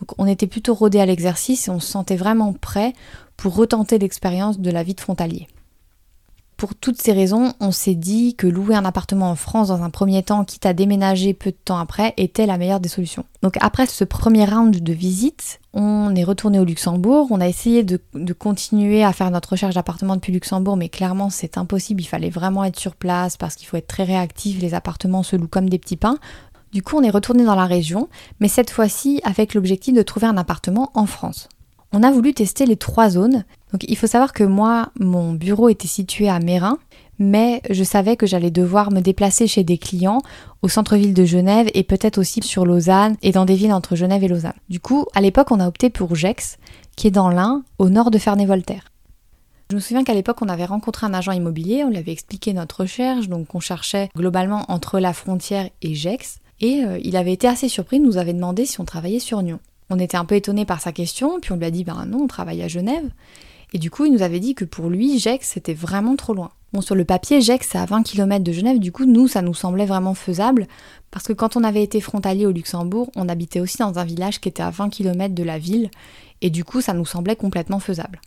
Donc 0.00 0.12
on 0.18 0.26
était 0.26 0.46
plutôt 0.46 0.74
rodé 0.74 1.00
à 1.00 1.06
l'exercice 1.06 1.66
et 1.66 1.70
on 1.70 1.80
se 1.80 1.88
sentait 1.90 2.16
vraiment 2.16 2.52
prêt 2.52 2.92
pour 3.36 3.56
retenter 3.56 3.98
l'expérience 3.98 4.60
de 4.60 4.70
la 4.70 4.84
vie 4.84 4.94
de 4.94 5.00
frontalier. 5.00 5.48
Pour 6.62 6.76
toutes 6.76 7.02
ces 7.02 7.10
raisons, 7.10 7.54
on 7.58 7.72
s'est 7.72 7.96
dit 7.96 8.36
que 8.36 8.46
louer 8.46 8.76
un 8.76 8.84
appartement 8.84 9.32
en 9.32 9.34
France 9.34 9.66
dans 9.66 9.82
un 9.82 9.90
premier 9.90 10.22
temps, 10.22 10.44
quitte 10.44 10.64
à 10.64 10.72
déménager 10.72 11.34
peu 11.34 11.50
de 11.50 11.56
temps 11.56 11.78
après, 11.78 12.14
était 12.18 12.46
la 12.46 12.56
meilleure 12.56 12.78
des 12.78 12.88
solutions. 12.88 13.24
Donc 13.42 13.56
après 13.60 13.86
ce 13.86 14.04
premier 14.04 14.44
round 14.44 14.72
de 14.72 14.92
visite, 14.92 15.58
on 15.72 16.14
est 16.14 16.22
retourné 16.22 16.60
au 16.60 16.64
Luxembourg, 16.64 17.26
on 17.32 17.40
a 17.40 17.48
essayé 17.48 17.82
de, 17.82 17.98
continuer 18.32 19.02
à 19.02 19.12
faire 19.12 19.32
notre 19.32 19.50
recherche 19.50 19.74
d'appartement 19.74 20.14
depuis 20.14 20.32
Luxembourg, 20.32 20.76
mais 20.76 20.88
clairement 20.88 21.30
c'est 21.30 21.58
impossible, 21.58 22.00
il 22.00 22.06
fallait 22.06 22.30
vraiment 22.30 22.62
être 22.62 22.78
sur 22.78 22.94
place 22.94 23.36
parce 23.36 23.56
qu'il 23.56 23.66
faut 23.66 23.76
être 23.76 23.88
très 23.88 24.04
réactif, 24.04 24.60
les 24.60 24.74
appartements 24.74 25.24
se 25.24 25.34
louent 25.34 25.48
comme 25.48 25.68
des 25.68 25.80
petits 25.80 25.96
pains. 25.96 26.18
Du 26.70 26.80
coup 26.84 26.96
on 26.96 27.02
est 27.02 27.10
retourné 27.10 27.42
dans 27.42 27.56
la 27.56 27.66
région, 27.66 28.08
mais 28.38 28.46
cette 28.46 28.70
fois-ci 28.70 29.20
avec 29.24 29.54
l'objectif 29.54 29.94
de 29.94 30.02
trouver 30.02 30.28
un 30.28 30.36
appartement 30.36 30.92
en 30.94 31.06
France. 31.06 31.48
On 31.94 32.02
a 32.02 32.10
voulu 32.10 32.32
tester 32.32 32.64
les 32.64 32.76
trois 32.76 33.10
zones. 33.10 33.44
Donc 33.72 33.84
il 33.88 33.96
faut 33.96 34.06
savoir 34.06 34.32
que 34.32 34.44
moi, 34.44 34.90
mon 35.00 35.32
bureau 35.32 35.68
était 35.68 35.88
situé 35.88 36.28
à 36.28 36.38
Mérin, 36.38 36.78
mais 37.18 37.62
je 37.70 37.84
savais 37.84 38.16
que 38.16 38.26
j'allais 38.26 38.50
devoir 38.50 38.90
me 38.90 39.00
déplacer 39.00 39.46
chez 39.46 39.64
des 39.64 39.78
clients 39.78 40.20
au 40.60 40.68
centre-ville 40.68 41.14
de 41.14 41.24
Genève 41.24 41.68
et 41.74 41.82
peut-être 41.82 42.18
aussi 42.18 42.42
sur 42.42 42.66
Lausanne 42.66 43.16
et 43.22 43.32
dans 43.32 43.44
des 43.44 43.54
villes 43.54 43.72
entre 43.72 43.96
Genève 43.96 44.24
et 44.24 44.28
Lausanne. 44.28 44.52
Du 44.68 44.80
coup, 44.80 45.06
à 45.14 45.20
l'époque, 45.20 45.50
on 45.50 45.60
a 45.60 45.68
opté 45.68 45.88
pour 45.88 46.14
Gex, 46.14 46.58
qui 46.96 47.06
est 47.06 47.12
dans 47.12 47.30
l'Ain, 47.30 47.64
au 47.78 47.88
nord 47.88 48.10
de 48.10 48.18
Ferney-Voltaire. 48.18 48.84
Je 49.70 49.76
me 49.76 49.80
souviens 49.80 50.04
qu'à 50.04 50.14
l'époque, 50.14 50.42
on 50.42 50.48
avait 50.48 50.66
rencontré 50.66 51.06
un 51.06 51.14
agent 51.14 51.32
immobilier, 51.32 51.82
on 51.84 51.88
lui 51.88 51.96
avait 51.96 52.12
expliqué 52.12 52.52
notre 52.52 52.82
recherche, 52.82 53.28
donc 53.28 53.54
on 53.54 53.60
cherchait 53.60 54.10
globalement 54.14 54.66
entre 54.68 55.00
la 55.00 55.14
frontière 55.14 55.70
et 55.80 55.94
Gex, 55.94 56.40
et 56.60 56.84
euh, 56.84 56.98
il 57.02 57.16
avait 57.16 57.32
été 57.32 57.48
assez 57.48 57.68
surpris, 57.68 57.98
nous 57.98 58.18
avait 58.18 58.34
demandé 58.34 58.66
si 58.66 58.80
on 58.80 58.84
travaillait 58.84 59.18
sur 59.18 59.40
Nyon. 59.42 59.60
On 59.88 59.98
était 59.98 60.16
un 60.16 60.26
peu 60.26 60.34
étonné 60.34 60.66
par 60.66 60.80
sa 60.80 60.92
question, 60.92 61.40
puis 61.40 61.52
on 61.52 61.56
lui 61.56 61.64
a 61.64 61.70
dit 61.70 61.84
ben 61.84 62.04
non, 62.06 62.24
on 62.24 62.26
travaille 62.26 62.62
à 62.62 62.68
Genève. 62.68 63.08
Et 63.72 63.78
du 63.78 63.90
coup, 63.90 64.04
il 64.04 64.12
nous 64.12 64.22
avait 64.22 64.40
dit 64.40 64.54
que 64.54 64.64
pour 64.64 64.90
lui, 64.90 65.18
Gex, 65.18 65.48
c'était 65.48 65.74
vraiment 65.74 66.16
trop 66.16 66.34
loin. 66.34 66.50
Bon, 66.72 66.80
sur 66.80 66.94
le 66.94 67.04
papier, 67.04 67.40
Gex, 67.40 67.68
c'est 67.70 67.78
à 67.78 67.84
20 67.84 68.02
km 68.02 68.42
de 68.42 68.52
Genève, 68.52 68.78
du 68.78 68.92
coup, 68.92 69.04
nous, 69.04 69.28
ça 69.28 69.42
nous 69.42 69.54
semblait 69.54 69.84
vraiment 69.84 70.14
faisable, 70.14 70.66
parce 71.10 71.26
que 71.26 71.32
quand 71.34 71.56
on 71.56 71.64
avait 71.64 71.82
été 71.82 72.00
frontalier 72.00 72.46
au 72.46 72.50
Luxembourg, 72.50 73.10
on 73.14 73.28
habitait 73.28 73.60
aussi 73.60 73.78
dans 73.78 73.98
un 73.98 74.04
village 74.04 74.40
qui 74.40 74.48
était 74.48 74.62
à 74.62 74.70
20 74.70 74.88
km 74.88 75.34
de 75.34 75.42
la 75.42 75.58
ville, 75.58 75.90
et 76.40 76.48
du 76.48 76.64
coup, 76.64 76.80
ça 76.80 76.94
nous 76.94 77.04
semblait 77.04 77.36
complètement 77.36 77.78
faisable. 77.78 78.20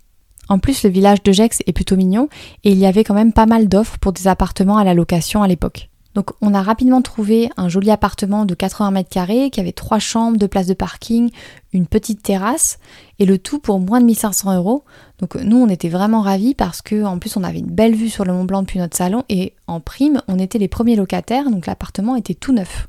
En 0.48 0.60
plus, 0.60 0.84
le 0.84 0.92
village 0.92 1.24
de 1.24 1.32
Gex 1.32 1.64
est 1.66 1.74
plutôt 1.74 1.96
mignon, 1.96 2.30
et 2.64 2.72
il 2.72 2.78
y 2.78 2.86
avait 2.86 3.04
quand 3.04 3.16
même 3.16 3.34
pas 3.34 3.48
mal 3.48 3.68
d'offres 3.68 3.98
pour 3.98 4.14
des 4.14 4.28
appartements 4.28 4.78
à 4.78 4.84
la 4.84 4.94
location 4.94 5.42
à 5.42 5.48
l'époque. 5.48 5.90
Donc 6.15 6.32
on 6.41 6.54
a 6.54 6.63
rapidement 6.63 7.01
trouvé 7.01 7.49
un 7.58 7.67
joli 7.67 7.91
appartement 7.91 8.45
de 8.45 8.56
80 8.56 8.91
mètres 8.91 9.10
carrés 9.10 9.49
qui 9.49 9.60
avait 9.60 9.73
trois 9.73 9.99
chambres, 9.99 10.38
deux 10.38 10.47
places 10.47 10.65
de 10.65 10.73
parking, 10.73 11.30
une 11.73 11.86
petite 11.86 12.23
terrasse 12.23 12.80
et 13.19 13.25
le 13.25 13.38
tout 13.38 13.60
pour 13.60 13.80
moins 13.80 13.99
de 13.99 14.06
1500 14.06 14.56
euros. 14.56 14.86
Donc 15.19 15.36
nous 15.36 15.58
on 15.58 15.67
était 15.67 15.89
vraiment 15.89 16.21
ravis 16.21 16.56
parce 16.56 16.82
que 16.82 17.04
en 17.04 17.19
plus 17.19 17.36
on 17.36 17.43
avait 17.43 17.60
une 17.60 17.69
belle 17.69 17.95
vue 17.95 18.10
sur 18.10 18.23
le 18.23 18.32
Mont 18.32 18.45
Blanc 18.45 18.62
depuis 18.62 18.80
notre 18.80 18.95
salon 18.95 19.23
et 19.28 19.54
en 19.67 19.82
prime 19.82 20.21
on 20.30 20.39
était 20.39 20.58
les 20.58 20.69
premiers 20.69 20.95
locataires 20.95 21.51
donc 21.51 21.67
l'appartement 21.67 22.15
était 22.15 22.34
tout 22.34 22.54
neuf. 22.54 22.88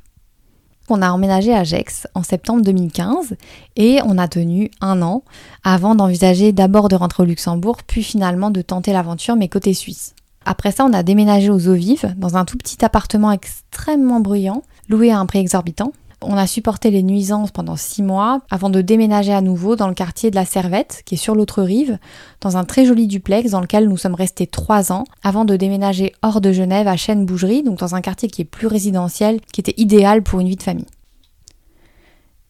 On 0.89 1.01
a 1.01 1.11
emménagé 1.11 1.53
à 1.53 1.65
Gex 1.65 2.07
en 2.13 2.23
septembre 2.23 2.61
2015 2.61 3.35
et 3.75 3.99
on 4.05 4.17
a 4.17 4.29
tenu 4.29 4.71
un 4.79 5.01
an 5.01 5.23
avant 5.65 5.95
d'envisager 5.95 6.53
d'abord 6.53 6.87
de 6.87 6.95
rentrer 6.95 7.23
au 7.23 7.25
Luxembourg 7.25 7.83
puis 7.85 8.03
finalement 8.03 8.51
de 8.51 8.61
tenter 8.61 8.93
l'aventure 8.93 9.35
mais 9.35 9.49
côté 9.49 9.73
suisse. 9.73 10.15
Après 10.49 10.71
ça, 10.71 10.85
on 10.85 10.93
a 10.93 11.03
déménagé 11.03 11.49
aux 11.49 11.67
eaux 11.67 11.73
vives, 11.73 12.15
dans 12.15 12.37
un 12.37 12.45
tout 12.45 12.57
petit 12.57 12.85
appartement 12.85 13.33
extrêmement 13.33 14.21
bruyant, 14.21 14.63
loué 14.87 15.11
à 15.11 15.19
un 15.19 15.25
prix 15.25 15.39
exorbitant. 15.39 15.91
On 16.21 16.37
a 16.37 16.47
supporté 16.47 16.89
les 16.89 17.03
nuisances 17.03 17.51
pendant 17.51 17.75
six 17.75 18.01
mois 18.01 18.39
avant 18.49 18.69
de 18.69 18.79
déménager 18.79 19.33
à 19.33 19.41
nouveau 19.41 19.75
dans 19.75 19.89
le 19.89 19.93
quartier 19.93 20.31
de 20.31 20.35
la 20.35 20.45
Servette, 20.45 21.01
qui 21.05 21.15
est 21.15 21.17
sur 21.17 21.35
l'autre 21.35 21.63
rive, 21.63 21.99
dans 22.39 22.55
un 22.55 22.63
très 22.63 22.85
joli 22.85 23.07
duplex 23.07 23.51
dans 23.51 23.59
lequel 23.59 23.89
nous 23.89 23.97
sommes 23.97 24.15
restés 24.15 24.47
trois 24.47 24.93
ans 24.93 25.03
avant 25.21 25.43
de 25.43 25.57
déménager 25.57 26.13
hors 26.21 26.39
de 26.39 26.53
Genève 26.53 26.87
à 26.87 26.95
Chêne-Bougerie, 26.95 27.63
donc 27.63 27.79
dans 27.79 27.95
un 27.95 28.01
quartier 28.01 28.29
qui 28.29 28.43
est 28.43 28.45
plus 28.45 28.67
résidentiel, 28.67 29.41
qui 29.51 29.59
était 29.59 29.75
idéal 29.75 30.23
pour 30.23 30.39
une 30.39 30.47
vie 30.47 30.55
de 30.55 30.63
famille. 30.63 30.87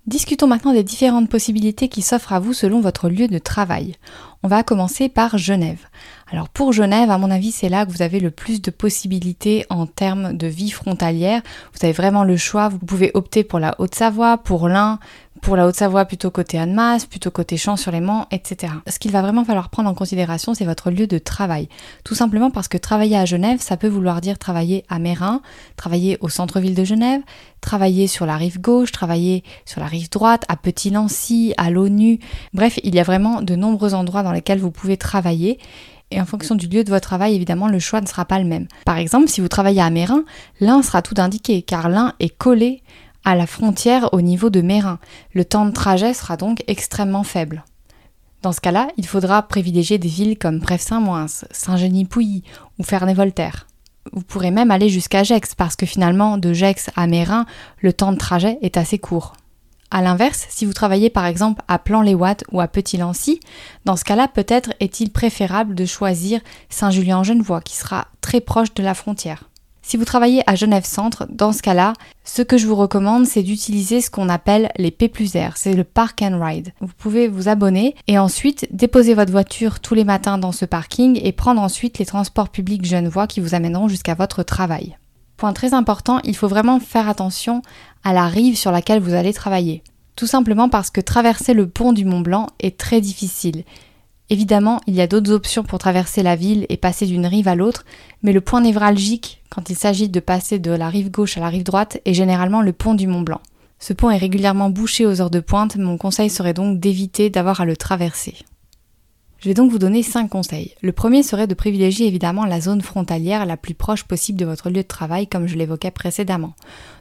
Discutons 0.08 0.48
maintenant 0.48 0.72
des 0.72 0.84
différentes 0.84 1.30
possibilités 1.30 1.89
qui 1.89 2.02
s'offrent 2.02 2.32
à 2.32 2.39
vous 2.39 2.54
selon 2.54 2.80
votre 2.80 3.10
lieu 3.10 3.28
de 3.28 3.39
travail. 3.39 3.96
On 4.41 4.48
va 4.48 4.63
commencer 4.63 5.10
par 5.10 5.38
Genève. 5.38 5.86
Alors 6.32 6.48
pour 6.48 6.72
Genève, 6.72 7.12
à 7.12 7.17
mon 7.17 7.30
avis, 7.30 7.52
c'est 7.52 7.67
là 7.67 7.86
que 7.86 7.91
vous 7.91 8.02
avez 8.02 8.22
le 8.22 8.32
plus 8.32 8.62
de 8.62 8.72
possibilités 8.72 9.65
en 9.70 9.86
termes 9.86 10.38
de 10.38 10.48
vie 10.48 10.72
frontalière. 10.72 11.41
Vous 11.74 11.84
avez 11.84 11.91
vraiment 11.91 12.24
le 12.24 12.38
choix. 12.38 12.70
Vous 12.70 12.80
pouvez 12.80 13.12
opter 13.15 13.43
pour 13.43 13.60
la 13.60 13.76
Haute-Savoie, 13.80 14.38
pour 14.38 14.70
l'Ain, 14.70 15.00
pour 15.41 15.56
la 15.56 15.67
Haute-Savoie 15.67 16.06
plutôt 16.06 16.32
côté 16.32 16.58
Annemasse, 16.58 17.06
plutôt 17.06 17.32
côté 17.32 17.58
Champs-sur-Léman, 17.58 18.28
etc. 18.32 18.73
Ce 18.88 19.00
qu'il 19.00 19.12
va 19.12 19.21
vraiment 19.21 19.43
falloir 19.43 19.69
prendre 19.69 19.89
en 19.89 19.93
considération, 19.93 20.54
c'est 20.54 20.65
votre 20.65 20.91
lieu 20.91 21.08
de 21.08 21.17
travail. 21.17 21.69
Tout 22.04 22.15
simplement 22.15 22.52
parce 22.52 22.67
que 22.67 22.78
travailler 22.78 23.17
à 23.17 23.26
Genève, 23.26 23.60
ça 23.62 23.78
peut 23.78 23.88
vouloir 23.88 24.21
dire 24.21 24.38
travailler 24.38 24.86
à 24.89 25.00
Mérin, 25.00 25.41
travailler 25.76 26.17
au 26.21 26.30
centre-ville 26.30 26.76
de 26.76 26.84
Genève, 26.84 27.21
travailler 27.62 28.08
sur 28.08 28.26
la 28.26 28.38
rive 28.38 28.62
gauche, 28.62 28.91
travailler 28.91 29.43
sur 29.65 29.82
la 29.82 29.88
rive 29.88 30.10
droite, 30.10 30.43
à 30.47 30.56
Petit-Lancy, 30.56 31.54
à 31.58 31.69
l'ONU. 31.69 32.19
Bref, 32.54 32.80
il 32.84 32.95
y 32.95 33.00
a 33.00 33.04
vraiment 33.04 33.41
de 33.41 33.56
nombreux 33.56 33.93
endroits 33.93 34.23
dans 34.23 34.32
lesquels 34.32 34.60
vous 34.60 34.71
pouvez 34.71 34.97
travailler. 34.97 35.60
Et 36.10 36.21
en 36.21 36.26
fonction 36.26 36.56
du 36.56 36.67
lieu 36.67 36.86
de 36.86 36.89
votre 36.89 37.08
travail, 37.08 37.36
évidemment, 37.36 37.67
le 37.67 37.80
choix 37.80 38.00
ne 38.00 38.08
sera 38.08 38.23
pas 38.23 38.39
le 38.39 38.45
même. 38.45 38.67
Par 38.86 38.97
exemple, 38.97 39.28
si 39.28 39.41
vous 39.41 39.50
travaillez 39.50 39.82
à 39.82 39.89
Mérin, 39.89 40.23
l'un 40.62 40.82
sera 40.82 41.02
tout 41.02 41.15
indiqué, 41.17 41.62
car 41.62 41.89
l'un 41.89 42.13
est 42.19 42.30
collé 42.30 42.82
à 43.27 43.35
la 43.35 43.45
frontière 43.45 44.13
au 44.13 44.21
niveau 44.21 44.49
de 44.49 44.61
Mérin. 44.61 44.99
Le 45.33 45.43
temps 45.43 45.65
de 45.65 45.73
trajet 45.73 46.13
sera 46.13 46.37
donc 46.37 46.63
extrêmement 46.67 47.23
faible. 47.23 47.65
Dans 48.41 48.53
ce 48.53 48.61
cas-là, 48.61 48.87
il 48.95 49.05
faudra 49.05 49.41
privilégier 49.41 49.97
des 49.97 50.07
villes 50.07 50.37
comme 50.37 50.59
Brève-Saint-Moins, 50.59 51.25
Saint-Genis-Pouilly 51.51 52.43
ou 52.79 52.83
Ferney-Voltaire. 52.83 53.67
Vous 54.13 54.21
pourrez 54.21 54.49
même 54.49 54.71
aller 54.71 54.87
jusqu'à 54.87 55.23
Gex 55.23 55.55
parce 55.55 55.75
que 55.75 55.85
finalement, 55.85 56.37
de 56.37 56.53
Gex 56.53 56.89
à 56.95 57.05
Mérin, 57.05 57.45
le 57.81 57.91
temps 57.91 58.13
de 58.13 58.17
trajet 58.17 58.59
est 58.61 58.77
assez 58.77 58.97
court. 58.97 59.33
A 59.91 60.01
l'inverse, 60.01 60.45
si 60.47 60.65
vous 60.65 60.71
travaillez 60.71 61.09
par 61.09 61.25
exemple 61.25 61.61
à 61.67 61.79
Plan-les-Ouates 61.79 62.45
ou 62.53 62.61
à 62.61 62.69
Petit-Lancy, 62.69 63.41
dans 63.83 63.97
ce 63.97 64.05
cas-là, 64.05 64.29
peut-être 64.29 64.69
est-il 64.79 65.11
préférable 65.11 65.75
de 65.75 65.85
choisir 65.85 66.39
Saint-Julien-en-Genevois, 66.69 67.59
qui 67.59 67.75
sera 67.75 68.07
très 68.21 68.39
proche 68.39 68.73
de 68.73 68.83
la 68.83 68.93
frontière. 68.93 69.49
Si 69.88 69.95
vous 69.95 70.04
travaillez 70.04 70.43
à 70.47 70.56
Genève 70.56 70.84
Centre, 70.84 71.26
dans 71.30 71.54
ce 71.54 71.62
cas-là, 71.62 71.93
ce 72.26 72.41
que 72.41 72.58
je 72.58 72.67
vous 72.67 72.76
recommande, 72.76 73.26
c'est 73.26 73.41
d'utiliser 73.41 74.02
ce 74.02 74.10
qu'on 74.10 74.28
appelle 74.28 74.69
les 74.78 74.91
P 74.91 75.08
plus 75.08 75.34
R, 75.38 75.56
c'est 75.56 75.76
le 75.76 75.86
Park 75.86 76.21
and 76.21 76.43
Ride. 76.43 76.73
Vous 76.82 76.91
pouvez 76.97 77.30
vous 77.30 77.47
abonner 77.47 77.95
et 78.08 78.19
ensuite 78.19 78.67
déposer 78.69 79.13
votre 79.13 79.32
voiture 79.32 79.80
tous 79.80 79.93
les 79.93 80.04
matins 80.04 80.38
dans 80.38 80.52
ce 80.52 80.65
parking 80.65 81.17
et 81.23 81.32
prendre 81.32 81.62
ensuite 81.62 82.00
les 82.00 82.06
transports 82.06 82.50
publics 82.50 82.84
Genevois 82.84 83.28
qui 83.28 83.39
vous 83.39 83.56
amèneront 83.56 83.88
jusqu'à 83.88 84.13
votre 84.13 84.43
travail. 84.43 84.97
Point 85.38 85.54
très 85.54 85.73
important, 85.73 86.19
il 86.26 86.36
faut 86.36 86.50
vraiment 86.50 86.82
faire 86.82 87.08
attention 87.08 87.62
à 88.04 88.12
la 88.12 88.28
rive 88.28 88.58
sur 88.58 88.73
laquelle 88.73 89.00
vous 89.00 89.13
allez 89.13 89.32
travailler. 89.32 89.84
Tout 90.17 90.28
simplement 90.28 90.67
parce 90.67 90.89
que 90.89 91.00
traverser 91.00 91.54
le 91.54 91.69
pont 91.69 91.93
du 91.93 92.04
Mont 92.04 92.19
Blanc 92.19 92.47
est 92.60 92.78
très 92.78 93.00
difficile. 93.00 93.63
Évidemment, 94.29 94.81
il 94.87 94.95
y 94.95 95.01
a 95.01 95.07
d'autres 95.07 95.31
options 95.31 95.63
pour 95.63 95.79
traverser 95.79 96.21
la 96.21 96.35
ville 96.35 96.65
et 96.67 96.75
passer 96.75 97.05
d'une 97.05 97.25
rive 97.25 97.47
à 97.47 97.55
l'autre, 97.55 97.85
mais 98.23 98.33
le 98.33 98.41
point 98.41 98.59
névralgique 98.59 99.41
quand 99.49 99.69
il 99.69 99.75
s'agit 99.75 100.09
de 100.09 100.19
passer 100.19 100.59
de 100.59 100.71
la 100.71 100.89
rive 100.89 101.09
gauche 101.09 101.37
à 101.37 101.39
la 101.39 101.49
rive 101.49 101.63
droite 101.63 101.99
est 102.03 102.13
généralement 102.13 102.61
le 102.61 102.73
pont 102.73 102.93
du 102.93 103.07
Mont 103.07 103.21
Blanc. 103.21 103.41
Ce 103.79 103.93
pont 103.93 104.09
est 104.09 104.17
régulièrement 104.17 104.69
bouché 104.69 105.05
aux 105.05 105.21
heures 105.21 105.29
de 105.29 105.39
pointe, 105.39 105.77
mon 105.77 105.97
conseil 105.97 106.29
serait 106.29 106.53
donc 106.53 106.79
d'éviter 106.79 107.29
d'avoir 107.29 107.61
à 107.61 107.65
le 107.65 107.77
traverser. 107.77 108.35
Je 109.39 109.50
vais 109.50 109.54
donc 109.54 109.69
vous 109.71 109.78
donner 109.78 110.02
5 110.02 110.30
conseils. 110.30 110.73
Le 110.82 110.91
premier 110.91 111.21
serait 111.21 111.45
de 111.45 111.54
privilégier 111.54 112.08
évidemment 112.08 112.45
la 112.45 112.60
zone 112.60 112.82
frontalière 112.82 113.45
la 113.45 113.56
plus 113.56 113.76
proche 113.76 114.04
possible 114.04 114.39
de 114.39 114.45
votre 114.45 114.71
lieu 114.71 114.82
de 114.82 114.88
travail, 114.88 115.28
comme 115.28 115.45
je 115.45 115.56
l'évoquais 115.56 115.91
précédemment. 115.91 116.56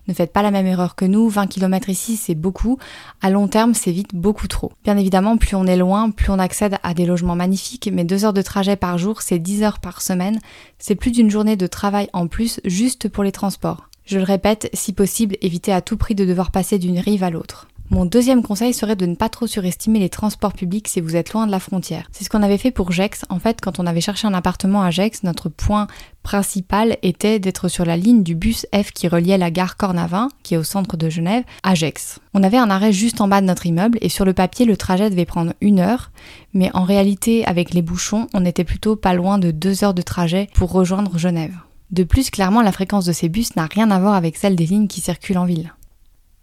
Ne 0.06 0.12
faites 0.12 0.34
pas 0.34 0.42
la 0.42 0.50
même 0.50 0.66
erreur 0.66 0.96
que 0.96 1.06
nous, 1.06 1.30
20 1.30 1.46
km 1.46 1.88
ici 1.88 2.18
c'est 2.18 2.34
beaucoup, 2.34 2.78
à 3.22 3.30
long 3.30 3.48
terme 3.48 3.72
c'est 3.72 3.90
vite 3.90 4.14
beaucoup 4.14 4.48
trop. 4.48 4.70
Bien 4.84 4.98
évidemment, 4.98 5.38
plus 5.38 5.56
on 5.56 5.66
est 5.66 5.78
loin, 5.78 6.10
plus 6.10 6.30
on 6.30 6.38
accède 6.38 6.76
à 6.82 6.92
des 6.92 7.06
logements 7.06 7.36
magnifiques, 7.36 7.88
mais 7.90 8.04
2 8.04 8.26
heures 8.26 8.34
de 8.34 8.42
trajet 8.42 8.76
par 8.76 8.98
jour, 8.98 9.22
c'est 9.22 9.38
10 9.38 9.62
heures 9.62 9.80
par 9.80 10.02
semaine, 10.02 10.38
c'est 10.78 10.94
plus 10.94 11.12
d'une 11.12 11.30
journée 11.30 11.56
de 11.56 11.66
travail 11.66 12.10
en 12.12 12.26
plus 12.26 12.60
juste 12.66 13.08
pour 13.08 13.24
les 13.24 13.32
transports. 13.32 13.88
Je 14.04 14.18
le 14.18 14.24
répète, 14.24 14.68
si 14.74 14.92
possible, 14.92 15.36
évitez 15.40 15.72
à 15.72 15.80
tout 15.80 15.96
prix 15.96 16.14
de 16.14 16.26
devoir 16.26 16.50
passer 16.50 16.78
d'une 16.78 16.98
rive 16.98 17.24
à 17.24 17.30
l'autre. 17.30 17.66
Mon 17.90 18.04
deuxième 18.04 18.42
conseil 18.42 18.74
serait 18.74 18.96
de 18.96 19.06
ne 19.06 19.14
pas 19.14 19.28
trop 19.28 19.46
surestimer 19.46 20.00
les 20.00 20.08
transports 20.08 20.52
publics 20.52 20.88
si 20.88 21.00
vous 21.00 21.14
êtes 21.14 21.32
loin 21.32 21.46
de 21.46 21.52
la 21.52 21.60
frontière. 21.60 22.08
C'est 22.10 22.24
ce 22.24 22.28
qu'on 22.28 22.42
avait 22.42 22.58
fait 22.58 22.72
pour 22.72 22.90
Gex. 22.90 23.24
En 23.28 23.38
fait, 23.38 23.60
quand 23.60 23.78
on 23.78 23.86
avait 23.86 24.00
cherché 24.00 24.26
un 24.26 24.34
appartement 24.34 24.82
à 24.82 24.90
Gex, 24.90 25.22
notre 25.22 25.48
point 25.48 25.86
principal 26.24 26.96
était 27.02 27.38
d'être 27.38 27.68
sur 27.68 27.84
la 27.84 27.96
ligne 27.96 28.24
du 28.24 28.34
bus 28.34 28.66
F 28.74 28.90
qui 28.90 29.06
reliait 29.06 29.38
la 29.38 29.52
gare 29.52 29.76
Cornavin, 29.76 30.28
qui 30.42 30.54
est 30.54 30.58
au 30.58 30.64
centre 30.64 30.96
de 30.96 31.08
Genève, 31.08 31.44
à 31.62 31.76
Gex. 31.76 32.18
On 32.34 32.42
avait 32.42 32.56
un 32.56 32.70
arrêt 32.70 32.92
juste 32.92 33.20
en 33.20 33.28
bas 33.28 33.40
de 33.40 33.46
notre 33.46 33.66
immeuble 33.66 33.98
et 34.00 34.08
sur 34.08 34.24
le 34.24 34.34
papier, 34.34 34.66
le 34.66 34.76
trajet 34.76 35.08
devait 35.08 35.24
prendre 35.24 35.52
une 35.60 35.78
heure, 35.78 36.10
mais 36.54 36.70
en 36.74 36.82
réalité, 36.82 37.46
avec 37.46 37.72
les 37.72 37.82
bouchons, 37.82 38.26
on 38.34 38.44
était 38.44 38.64
plutôt 38.64 38.96
pas 38.96 39.14
loin 39.14 39.38
de 39.38 39.52
deux 39.52 39.84
heures 39.84 39.94
de 39.94 40.02
trajet 40.02 40.48
pour 40.54 40.72
rejoindre 40.72 41.18
Genève. 41.18 41.54
De 41.92 42.02
plus, 42.02 42.30
clairement, 42.30 42.62
la 42.62 42.72
fréquence 42.72 43.04
de 43.04 43.12
ces 43.12 43.28
bus 43.28 43.54
n'a 43.54 43.66
rien 43.66 43.92
à 43.92 44.00
voir 44.00 44.14
avec 44.14 44.36
celle 44.36 44.56
des 44.56 44.66
lignes 44.66 44.88
qui 44.88 45.00
circulent 45.00 45.38
en 45.38 45.44
ville. 45.44 45.72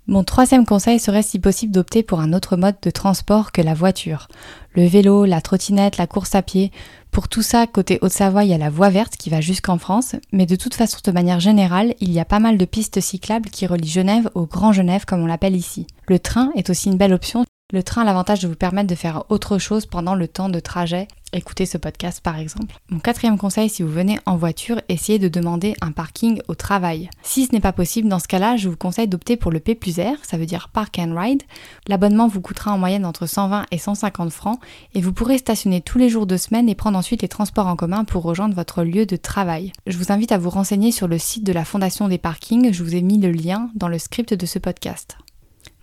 Mon 0.06 0.26
troisième 0.26 0.66
conseil 0.66 1.00
serait 1.00 1.24
si 1.24 1.40
possible 1.40 1.72
d'opter 1.72 2.04
pour 2.04 2.20
un 2.20 2.34
autre 2.34 2.58
mode 2.58 2.76
de 2.82 2.90
transport 2.90 3.54
que 3.54 3.62
la 3.62 3.74
voiture. 3.74 4.28
Le 4.74 4.86
vélo, 4.86 5.24
la 5.24 5.40
trottinette, 5.40 5.96
la 5.96 6.08
course 6.08 6.36
à 6.36 6.42
pied. 6.42 6.74
Pour 7.10 7.30
tout 7.30 7.42
ça, 7.42 7.68
côté 7.68 8.00
Haute-Savoie, 8.02 8.44
il 8.44 8.50
y 8.50 8.54
a 8.54 8.58
la 8.58 8.70
voie 8.70 8.90
verte 8.90 9.16
qui 9.16 9.30
va 9.30 9.40
jusqu'en 9.40 9.78
France, 9.78 10.16
mais 10.34 10.46
de 10.46 10.58
toute 10.58 10.74
façon, 10.74 10.98
de 11.06 11.12
manière 11.12 11.40
générale, 11.40 11.96
il 12.02 12.12
y 12.12 12.20
a 12.20 12.26
pas 12.26 12.40
mal 12.40 12.58
de 12.58 12.66
pistes 12.66 13.00
cyclables 13.00 13.50
qui 13.50 13.66
relient 13.66 13.88
Genève 13.88 14.30
au 14.36 14.46
Grand 14.46 14.74
Genève 14.74 15.06
comme 15.06 15.22
on 15.22 15.28
l'appelle 15.28 15.56
ici. 15.56 15.88
Le 16.08 16.20
train 16.20 16.52
est 16.56 16.70
aussi 16.70 16.90
une 16.90 16.98
belle 16.98 17.14
option 17.14 17.46
le 17.74 17.82
train 17.82 18.04
a 18.04 18.06
l'avantage 18.06 18.42
de 18.42 18.48
vous 18.48 18.56
permettre 18.56 18.88
de 18.88 18.94
faire 18.94 19.24
autre 19.30 19.58
chose 19.58 19.88
pendant 19.88 20.14
le 20.14 20.28
temps 20.28 20.48
de 20.48 20.60
trajet. 20.60 21.08
Écoutez 21.34 21.66
ce 21.66 21.80
podcast 21.80 22.22
par 22.22 22.38
exemple. 22.38 22.76
Mon 22.92 23.00
quatrième 23.00 23.40
conseil, 23.40 23.68
si 23.68 23.82
vous 23.82 23.90
venez 23.90 24.20
en 24.28 24.38
voiture, 24.38 24.80
essayez 24.90 25.18
de 25.18 25.28
demander 25.28 25.74
un 25.82 25.92
parking 25.92 26.40
au 26.48 26.54
travail. 26.54 27.10
Si 27.24 27.48
ce 27.48 27.52
n'est 27.52 27.60
pas 27.60 27.74
possible, 27.74 28.08
dans 28.08 28.20
ce 28.20 28.28
cas-là, 28.28 28.58
je 28.58 28.70
vous 28.70 28.78
conseille 28.78 29.08
d'opter 29.08 29.38
pour 29.38 29.52
le 29.52 29.60
P 29.60 29.76
ça 30.22 30.38
veut 30.38 30.46
dire 30.46 30.70
Park 30.72 31.00
and 31.00 31.20
Ride. 31.20 31.42
L'abonnement 31.88 32.28
vous 32.28 32.42
coûtera 32.42 32.72
en 32.72 32.78
moyenne 32.78 33.08
entre 33.08 33.26
120 33.26 33.66
et 33.72 33.80
150 33.80 34.32
francs 34.32 34.60
et 34.94 35.02
vous 35.02 35.12
pourrez 35.12 35.40
stationner 35.40 35.82
tous 35.82 35.98
les 35.98 36.10
jours 36.10 36.28
de 36.28 36.38
semaine 36.38 36.70
et 36.70 36.76
prendre 36.76 37.00
ensuite 37.00 37.24
les 37.24 37.28
transports 37.28 37.66
en 37.66 37.76
commun 37.76 38.04
pour 38.04 38.22
rejoindre 38.22 38.54
votre 38.54 38.84
lieu 38.84 39.08
de 39.08 39.16
travail. 39.16 39.72
Je 39.88 39.98
vous 39.98 40.12
invite 40.12 40.32
à 40.32 40.38
vous 40.38 40.52
renseigner 40.52 40.92
sur 40.92 41.08
le 41.08 41.18
site 41.18 41.44
de 41.44 41.54
la 41.54 41.66
Fondation 41.66 42.08
des 42.08 42.20
parkings, 42.20 42.72
je 42.72 42.84
vous 42.84 42.94
ai 42.94 43.02
mis 43.02 43.18
le 43.18 43.32
lien 43.32 43.72
dans 43.74 43.88
le 43.88 43.98
script 43.98 44.36
de 44.36 44.46
ce 44.46 44.60
podcast. 44.60 45.18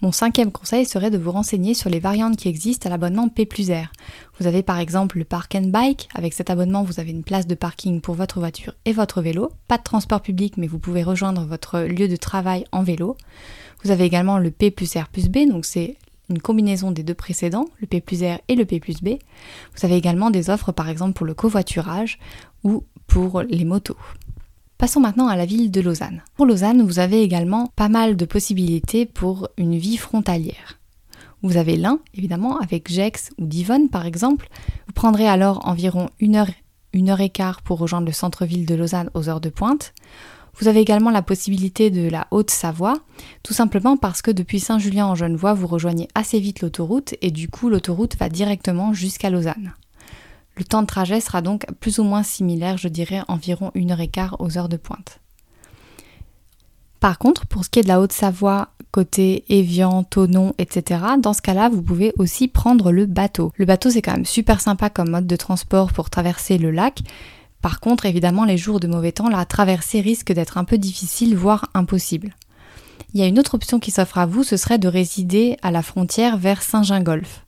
Mon 0.03 0.13
cinquième 0.13 0.51
conseil 0.51 0.87
serait 0.87 1.11
de 1.11 1.19
vous 1.19 1.31
renseigner 1.31 1.75
sur 1.75 1.91
les 1.91 2.01
variantes 2.01 2.39
qui 2.39 2.49
existent 2.49 2.87
à 2.87 2.91
l'abonnement 2.91 3.29
P 3.29 3.45
plus 3.45 3.71
R. 3.71 3.93
Vous 4.39 4.47
avez 4.47 4.63
par 4.63 4.79
exemple 4.79 5.19
le 5.19 5.25
Park 5.25 5.55
and 5.55 5.69
Bike. 5.69 6.09
Avec 6.15 6.33
cet 6.33 6.49
abonnement, 6.49 6.83
vous 6.83 7.01
avez 7.01 7.11
une 7.11 7.23
place 7.23 7.47
de 7.47 7.55
parking 7.55 8.01
pour 8.01 8.15
votre 8.15 8.39
voiture 8.39 8.73
et 8.87 8.95
votre 8.95 9.21
vélo. 9.21 9.51
Pas 9.69 9.77
de 9.77 9.83
transport 9.83 10.23
public, 10.23 10.57
mais 10.57 10.69
vous 10.69 10.79
pouvez 10.79 11.03
rejoindre 11.03 11.45
votre 11.45 11.81
lieu 11.81 12.09
de 12.09 12.17
travail 12.17 12.65
en 12.73 12.83
vélo. 12.83 13.19
Vous 13.85 13.91
avez 13.91 14.05
également 14.05 14.39
le 14.39 14.51
P 14.51 14.71
plus 14.71 14.97
R 14.97 15.11
B, 15.13 15.47
donc 15.47 15.67
c'est 15.67 15.99
une 16.31 16.41
combinaison 16.41 16.93
des 16.93 17.03
deux 17.03 17.13
précédents, 17.13 17.67
le 17.81 17.87
P 17.87 18.01
plus 18.01 18.23
R 18.23 18.39
et 18.49 18.55
le 18.55 18.65
P 18.65 18.81
plus 18.81 19.03
B. 19.03 19.19
Vous 19.77 19.85
avez 19.85 19.97
également 19.97 20.31
des 20.31 20.49
offres 20.49 20.73
par 20.73 20.89
exemple 20.89 21.13
pour 21.13 21.27
le 21.27 21.35
covoiturage 21.35 22.19
ou 22.65 22.85
pour 23.07 23.43
les 23.43 23.67
motos. 23.67 23.99
Passons 24.81 25.01
maintenant 25.01 25.29
à 25.29 25.37
la 25.37 25.45
ville 25.45 25.71
de 25.71 25.83
Lausanne. 25.83 26.23
Pour 26.37 26.47
Lausanne, 26.47 26.81
vous 26.81 27.01
avez 27.01 27.21
également 27.21 27.67
pas 27.77 27.91
mal 27.91 28.17
de 28.17 28.25
possibilités 28.25 29.05
pour 29.05 29.51
une 29.59 29.77
vie 29.77 29.99
frontalière. 29.99 30.81
Vous 31.43 31.59
avez 31.59 31.77
l'un, 31.77 31.99
évidemment, 32.15 32.59
avec 32.61 32.91
Gex 32.91 33.29
ou 33.37 33.45
Divonne 33.45 33.91
par 33.91 34.07
exemple. 34.07 34.49
Vous 34.87 34.95
prendrez 34.95 35.29
alors 35.29 35.69
environ 35.69 36.09
une 36.19 36.35
heure, 36.35 36.49
une 36.95 37.11
heure 37.11 37.21
et 37.21 37.29
quart 37.29 37.61
pour 37.61 37.79
rejoindre 37.79 38.07
le 38.07 38.13
centre-ville 38.13 38.65
de 38.65 38.75
Lausanne 38.75 39.11
aux 39.13 39.29
heures 39.29 39.43
de 39.43 39.51
pointe. 39.51 39.93
Vous 40.59 40.67
avez 40.67 40.81
également 40.81 41.11
la 41.11 41.21
possibilité 41.21 41.91
de 41.91 42.09
la 42.09 42.27
Haute-Savoie, 42.31 43.01
tout 43.43 43.53
simplement 43.53 43.99
parce 43.99 44.23
que 44.23 44.31
depuis 44.31 44.61
Saint-Julien 44.61 45.09
en 45.09 45.15
Genevois, 45.15 45.53
vous 45.53 45.67
rejoignez 45.67 46.09
assez 46.15 46.41
vite 46.41 46.63
l'autoroute 46.63 47.17
et 47.21 47.31
du 47.31 47.51
coup 47.51 47.69
l'autoroute 47.69 48.17
va 48.17 48.31
directement 48.31 48.95
jusqu'à 48.95 49.29
Lausanne. 49.29 49.75
Le 50.61 50.65
temps 50.67 50.83
de 50.83 50.87
trajet 50.87 51.23
sera 51.23 51.41
donc 51.41 51.65
plus 51.81 52.01
ou 52.01 52.05
moins 52.05 52.23
similaire, 52.23 52.77
je 52.77 52.89
dirais 52.89 53.23
environ 53.29 53.71
une 53.75 53.93
heure 53.93 54.01
et 54.03 54.09
quart 54.09 54.37
aux 54.41 54.59
heures 54.59 54.69
de 54.69 54.77
pointe. 54.77 55.19
Par 57.01 57.17
contre, 57.17 57.47
pour 57.47 57.65
ce 57.65 57.71
qui 57.71 57.79
est 57.79 57.83
de 57.83 57.89
la 57.89 57.99
Haute-Savoie, 57.99 58.69
côté 58.91 59.47
Évian, 59.49 60.05
Tonon, 60.05 60.53
etc., 60.59 61.01
dans 61.19 61.33
ce 61.33 61.41
cas-là, 61.41 61.71
vous 61.71 61.81
pouvez 61.81 62.13
aussi 62.19 62.47
prendre 62.47 62.93
le 62.93 63.07
bateau. 63.07 63.53
Le 63.57 63.65
bateau, 63.65 63.89
c'est 63.89 64.03
quand 64.03 64.13
même 64.13 64.27
super 64.27 64.61
sympa 64.61 64.91
comme 64.91 65.09
mode 65.09 65.27
de 65.27 65.37
transport 65.37 65.95
pour 65.95 66.11
traverser 66.11 66.59
le 66.59 66.71
lac. 66.71 67.01
Par 67.63 67.81
contre, 67.81 68.05
évidemment, 68.05 68.45
les 68.45 68.59
jours 68.59 68.81
de 68.81 68.87
mauvais 68.87 69.13
temps, 69.13 69.31
la 69.31 69.47
traversée 69.47 70.03
risque 70.03 70.31
d'être 70.31 70.59
un 70.59 70.65
peu 70.65 70.77
difficile, 70.77 71.35
voire 71.37 71.71
impossible. 71.73 72.35
Il 73.15 73.21
y 73.21 73.23
a 73.23 73.27
une 73.27 73.39
autre 73.39 73.55
option 73.55 73.81
qui 73.81 73.93
s'offre 73.93 74.19
à 74.19 74.27
vous, 74.27 74.43
ce 74.43 74.59
serait 74.59 74.79
de 74.79 74.89
résider 74.89 75.57
à 75.63 75.71
la 75.71 75.81
frontière 75.81 76.37
vers 76.37 76.61
Saint-Gingolf. 76.61 77.47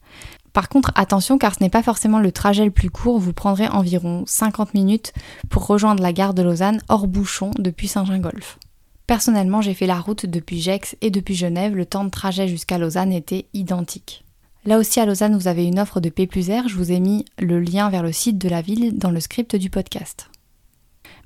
Par 0.53 0.69
contre, 0.69 0.93
attention 0.95 1.39
car 1.39 1.55
ce 1.55 1.63
n'est 1.63 1.71
pas 1.71 1.83
forcément 1.83 2.19
le 2.19 2.33
trajet 2.33 2.65
le 2.65 2.71
plus 2.71 2.91
court, 2.91 3.19
vous 3.19 3.33
prendrez 3.33 3.69
environ 3.69 4.25
50 4.27 4.75
minutes 4.75 5.13
pour 5.49 5.67
rejoindre 5.67 6.03
la 6.03 6.13
gare 6.13 6.35
de 6.35 6.43
Lausanne 6.43 6.83
hors 6.89 7.07
bouchon 7.07 7.53
depuis 7.59 7.89
Saint-Gingolf. 7.89 8.59
Personnellement, 9.07 9.63
j'ai 9.63 9.75
fait 9.75 9.87
la 9.87 9.99
route 9.99 10.27
depuis 10.27 10.61
Gex 10.61 10.97
et 11.01 11.11
depuis 11.11 11.35
Genève, 11.35 11.75
le 11.75 11.87
temps 11.87 12.05
de 12.05 12.11
trajet 12.11 12.49
jusqu'à 12.49 12.79
Lausanne 12.79 13.13
était 13.13 13.47
identique. 13.55 14.25
Là 14.65 14.79
aussi 14.79 15.01
à 15.01 15.07
Lausanne, 15.07 15.37
vous 15.37 15.49
avez 15.49 15.65
une 15.65 15.81
offre 15.81 16.01
de 16.01 16.09
P 16.09 16.25
R, 16.25 16.69
je 16.69 16.77
vous 16.77 16.93
ai 16.93 17.01
mis 17.01 17.25
le 17.39 17.59
lien 17.59 17.91
vers 17.91 18.03
le 18.03 18.13
site 18.13 18.39
de 18.39 18.49
la 18.49 18.63
ville 18.63 18.97
dans 18.97 19.11
le 19.11 19.21
script 19.21 19.57
du 19.57 19.71
podcast. 19.71 20.29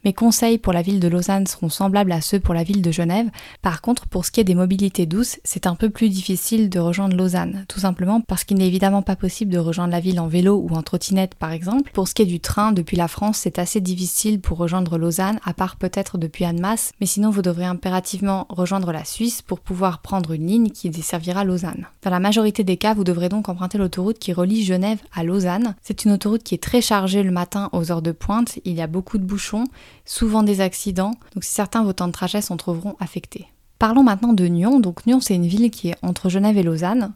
Mes 0.06 0.12
conseils 0.12 0.58
pour 0.58 0.72
la 0.72 0.82
ville 0.82 1.00
de 1.00 1.08
Lausanne 1.08 1.48
seront 1.48 1.68
semblables 1.68 2.12
à 2.12 2.20
ceux 2.20 2.38
pour 2.38 2.54
la 2.54 2.62
ville 2.62 2.80
de 2.80 2.92
Genève. 2.92 3.28
Par 3.60 3.82
contre, 3.82 4.06
pour 4.06 4.24
ce 4.24 4.30
qui 4.30 4.38
est 4.38 4.44
des 4.44 4.54
mobilités 4.54 5.04
douces, 5.04 5.40
c'est 5.42 5.66
un 5.66 5.74
peu 5.74 5.90
plus 5.90 6.10
difficile 6.10 6.70
de 6.70 6.78
rejoindre 6.78 7.16
Lausanne, 7.16 7.64
tout 7.66 7.80
simplement 7.80 8.20
parce 8.20 8.44
qu'il 8.44 8.58
n'est 8.58 8.68
évidemment 8.68 9.02
pas 9.02 9.16
possible 9.16 9.52
de 9.52 9.58
rejoindre 9.58 9.90
la 9.90 9.98
ville 9.98 10.20
en 10.20 10.28
vélo 10.28 10.64
ou 10.64 10.76
en 10.76 10.84
trottinette 10.84 11.34
par 11.34 11.50
exemple. 11.50 11.90
Pour 11.92 12.06
ce 12.06 12.14
qui 12.14 12.22
est 12.22 12.26
du 12.26 12.38
train 12.38 12.70
depuis 12.70 12.96
la 12.96 13.08
France, 13.08 13.38
c'est 13.38 13.58
assez 13.58 13.80
difficile 13.80 14.40
pour 14.40 14.58
rejoindre 14.58 14.96
Lausanne, 14.96 15.40
à 15.44 15.54
part 15.54 15.74
peut-être 15.74 16.18
depuis 16.18 16.44
Annemasse, 16.44 16.92
mais 17.00 17.06
sinon 17.06 17.30
vous 17.30 17.42
devrez 17.42 17.64
impérativement 17.64 18.46
rejoindre 18.48 18.92
la 18.92 19.04
Suisse 19.04 19.42
pour 19.42 19.58
pouvoir 19.58 20.02
prendre 20.02 20.30
une 20.30 20.46
ligne 20.46 20.70
qui 20.70 20.88
desservira 20.88 21.42
Lausanne. 21.42 21.88
Dans 22.02 22.10
la 22.10 22.20
majorité 22.20 22.62
des 22.62 22.76
cas, 22.76 22.94
vous 22.94 23.02
devrez 23.02 23.28
donc 23.28 23.48
emprunter 23.48 23.76
l'autoroute 23.76 24.20
qui 24.20 24.32
relie 24.32 24.62
Genève 24.62 25.00
à 25.12 25.24
Lausanne. 25.24 25.74
C'est 25.82 26.04
une 26.04 26.12
autoroute 26.12 26.44
qui 26.44 26.54
est 26.54 26.62
très 26.62 26.80
chargée 26.80 27.24
le 27.24 27.32
matin 27.32 27.70
aux 27.72 27.90
heures 27.90 28.02
de 28.02 28.12
pointe, 28.12 28.60
il 28.64 28.74
y 28.74 28.82
a 28.82 28.86
beaucoup 28.86 29.18
de 29.18 29.24
bouchons 29.24 29.64
souvent 30.04 30.42
des 30.42 30.60
accidents, 30.60 31.14
donc 31.34 31.44
certains 31.44 31.82
vos 31.82 31.92
temps 31.92 32.08
de 32.08 32.12
trajet 32.12 32.40
s'en 32.40 32.56
trouveront 32.56 32.96
affectés. 33.00 33.48
Parlons 33.78 34.02
maintenant 34.02 34.32
de 34.32 34.46
Nyon. 34.46 34.80
Donc 34.80 35.06
Nyon, 35.06 35.20
c'est 35.20 35.34
une 35.34 35.46
ville 35.46 35.70
qui 35.70 35.88
est 35.88 35.96
entre 36.00 36.30
Genève 36.30 36.56
et 36.56 36.62
Lausanne. 36.62 37.12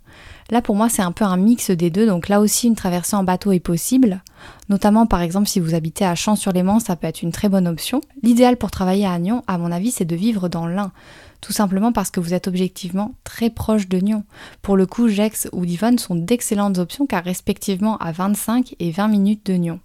Là, 0.50 0.60
pour 0.60 0.76
moi, 0.76 0.90
c'est 0.90 1.00
un 1.00 1.12
peu 1.12 1.24
un 1.24 1.38
mix 1.38 1.70
des 1.70 1.88
deux. 1.88 2.06
Donc 2.06 2.28
là 2.28 2.40
aussi, 2.40 2.66
une 2.66 2.74
traversée 2.74 3.16
en 3.16 3.24
bateau 3.24 3.52
est 3.52 3.60
possible. 3.60 4.22
Notamment, 4.68 5.06
par 5.06 5.22
exemple, 5.22 5.48
si 5.48 5.58
vous 5.58 5.74
habitez 5.74 6.04
à 6.04 6.14
Champs-sur-Léman, 6.14 6.80
ça 6.80 6.96
peut 6.96 7.06
être 7.06 7.22
une 7.22 7.32
très 7.32 7.48
bonne 7.48 7.66
option. 7.66 8.02
L'idéal 8.22 8.58
pour 8.58 8.70
travailler 8.70 9.06
à 9.06 9.18
Nyon, 9.18 9.42
à 9.46 9.56
mon 9.56 9.72
avis, 9.72 9.90
c'est 9.90 10.04
de 10.04 10.16
vivre 10.16 10.48
dans 10.48 10.66
l'Ain. 10.66 10.92
Tout 11.40 11.52
simplement 11.54 11.92
parce 11.92 12.10
que 12.10 12.20
vous 12.20 12.34
êtes 12.34 12.48
objectivement 12.48 13.14
très 13.24 13.48
proche 13.48 13.88
de 13.88 13.98
Nyon. 13.98 14.24
Pour 14.60 14.76
le 14.76 14.84
coup, 14.84 15.08
Gex 15.08 15.48
ou 15.52 15.64
Divonne 15.64 15.98
sont 15.98 16.14
d'excellentes 16.14 16.76
options 16.76 17.06
car 17.06 17.24
respectivement 17.24 17.96
à 17.96 18.12
25 18.12 18.74
et 18.78 18.90
20 18.90 19.08
minutes 19.08 19.46
de 19.46 19.54
Nyon. 19.54 19.80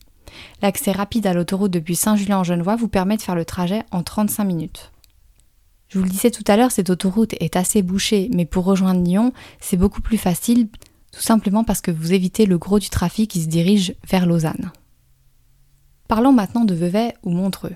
L'accès 0.62 0.92
rapide 0.92 1.28
à 1.28 1.34
l'autoroute 1.34 1.72
depuis 1.72 1.96
Saint-Julien-en-Genevois 1.96 2.76
vous 2.76 2.88
permet 2.88 3.18
de 3.18 3.22
faire 3.22 3.36
le 3.36 3.46
trajet 3.46 3.84
en 3.92 4.04
35 4.04 4.44
minutes. 4.44 4.92
Je 5.88 6.00
vous 6.00 6.04
le 6.04 6.10
disais 6.10 6.32
tout 6.32 6.44
à 6.48 6.58
l'heure, 6.58 6.72
cette 6.72 6.90
autoroute 6.90 7.36
est 7.40 7.56
assez 7.56 7.82
bouchée, 7.82 8.30
mais 8.34 8.46
pour 8.46 8.66
rejoindre 8.66 9.04
Lyon, 9.04 9.34
c'est 9.60 9.78
beaucoup 9.78 10.02
plus 10.02 10.18
facile, 10.18 10.68
tout 11.12 11.22
simplement 11.22 11.64
parce 11.64 11.82
que 11.82 11.92
vous 11.92 12.14
évitez 12.14 12.46
le 12.46 12.58
gros 12.58 12.80
du 12.80 12.90
trafic 12.90 13.30
qui 13.32 13.42
se 13.42 13.48
dirige 13.48 13.96
vers 14.08 14.26
Lausanne. 14.26 14.72
Parlons 16.08 16.34
maintenant 16.34 16.66
de 16.66 16.76
Vevey 16.76 17.14
ou 17.24 17.32
Montreux. 17.32 17.76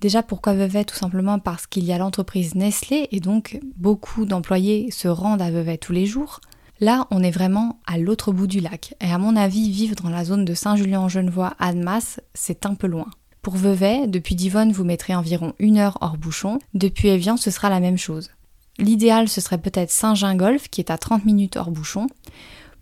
Déjà, 0.00 0.22
pourquoi 0.22 0.54
Vevey? 0.54 0.84
Tout 0.84 0.96
simplement 0.96 1.38
parce 1.38 1.66
qu'il 1.66 1.84
y 1.84 1.92
a 1.92 1.98
l'entreprise 1.98 2.54
Nestlé 2.54 3.08
et 3.10 3.20
donc 3.20 3.58
beaucoup 3.76 4.26
d'employés 4.26 4.90
se 4.90 5.08
rendent 5.08 5.40
à 5.40 5.50
Vevey 5.50 5.78
tous 5.78 5.92
les 5.92 6.04
jours. 6.04 6.40
Là, 6.80 7.06
on 7.10 7.22
est 7.22 7.30
vraiment 7.30 7.78
à 7.86 7.98
l'autre 7.98 8.32
bout 8.32 8.46
du 8.46 8.60
lac. 8.60 8.94
Et 9.00 9.10
à 9.10 9.18
mon 9.18 9.36
avis, 9.36 9.70
vivre 9.70 9.94
dans 9.94 10.10
la 10.10 10.24
zone 10.24 10.44
de 10.44 10.54
Saint-Julien-en-Genevois, 10.54 11.54
Annemasse, 11.58 12.20
c'est 12.34 12.66
un 12.66 12.74
peu 12.74 12.86
loin. 12.86 13.06
Pour 13.42 13.56
Vevey, 13.56 14.06
depuis 14.08 14.34
Divonne, 14.34 14.72
vous 14.72 14.84
mettrez 14.84 15.14
environ 15.14 15.54
une 15.58 15.78
heure 15.78 15.98
hors 16.00 16.16
bouchon. 16.16 16.58
Depuis 16.72 17.08
Evian, 17.08 17.36
ce 17.36 17.50
sera 17.50 17.70
la 17.70 17.78
même 17.78 17.98
chose. 17.98 18.30
L'idéal, 18.78 19.28
ce 19.28 19.40
serait 19.40 19.58
peut-être 19.58 19.90
Saint-Gingolf, 19.90 20.68
qui 20.68 20.80
est 20.80 20.90
à 20.90 20.98
30 20.98 21.24
minutes 21.24 21.56
hors 21.56 21.70
bouchon. 21.70 22.08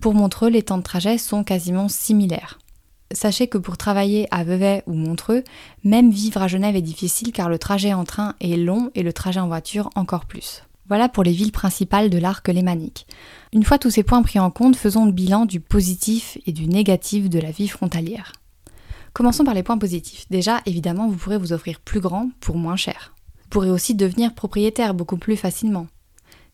Pour 0.01 0.15
Montreux, 0.15 0.49
les 0.49 0.63
temps 0.63 0.79
de 0.79 0.83
trajet 0.83 1.19
sont 1.19 1.45
quasiment 1.45 1.89
similaires. 1.89 2.59
Sachez 3.13 3.47
que 3.47 3.59
pour 3.59 3.77
travailler 3.77 4.27
à 4.31 4.43
Vevey 4.43 4.83
ou 4.87 4.95
Montreux, 4.95 5.45
même 5.85 6.11
vivre 6.11 6.41
à 6.41 6.49
Genève 6.49 6.77
est 6.77 6.83
difficile 6.83 7.31
car 7.31 7.51
le 7.51 7.59
trajet 7.59 7.93
en 7.93 8.05
train 8.05 8.35
est 8.41 8.57
long 8.57 8.91
et 8.95 9.03
le 9.03 9.13
trajet 9.13 9.41
en 9.41 9.49
voiture 9.49 9.91
encore 9.95 10.25
plus. 10.25 10.63
Voilà 10.89 11.09
pour 11.09 11.23
les 11.23 11.33
villes 11.33 11.53
principales 11.53 12.11
de 12.11 12.19
l'arc 12.19 12.47
lémanique. 12.49 13.07
Une 13.53 13.65
fois 13.65 13.79
tous 13.79 13.91
ces 13.91 14.03
points 14.03 14.23
pris 14.23 14.39
en 14.39 14.51
compte, 14.51 14.77
faisons 14.77 15.07
le 15.07 15.13
bilan 15.13 15.47
du 15.47 15.61
positif 15.61 16.39
et 16.47 16.53
du 16.53 16.67
négatif 16.67 17.31
de 17.31 17.39
la 17.39 17.51
vie 17.51 17.69
frontalière. 17.69 18.33
Commençons 19.13 19.45
par 19.45 19.55
les 19.55 19.63
points 19.63 19.79
positifs. 19.79 20.27
Déjà, 20.31 20.61
évidemment, 20.65 21.09
vous 21.09 21.17
pourrez 21.17 21.39
vous 21.39 21.53
offrir 21.53 21.81
plus 21.81 22.01
grand 22.01 22.31
pour 22.41 22.57
moins 22.57 22.77
cher. 22.77 23.15
Vous 23.43 23.49
pourrez 23.51 23.71
aussi 23.71 23.95
devenir 23.95 24.35
propriétaire 24.35 24.95
beaucoup 24.95 25.19
plus 25.19 25.37
facilement. 25.37 25.87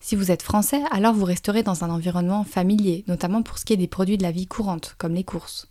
Si 0.01 0.15
vous 0.15 0.31
êtes 0.31 0.43
français, 0.43 0.81
alors 0.91 1.13
vous 1.13 1.25
resterez 1.25 1.63
dans 1.63 1.83
un 1.83 1.89
environnement 1.89 2.43
familier, 2.43 3.05
notamment 3.07 3.43
pour 3.43 3.57
ce 3.57 3.65
qui 3.65 3.73
est 3.73 3.77
des 3.77 3.87
produits 3.87 4.17
de 4.17 4.23
la 4.23 4.31
vie 4.31 4.47
courante, 4.47 4.95
comme 4.97 5.13
les 5.13 5.23
courses. 5.23 5.68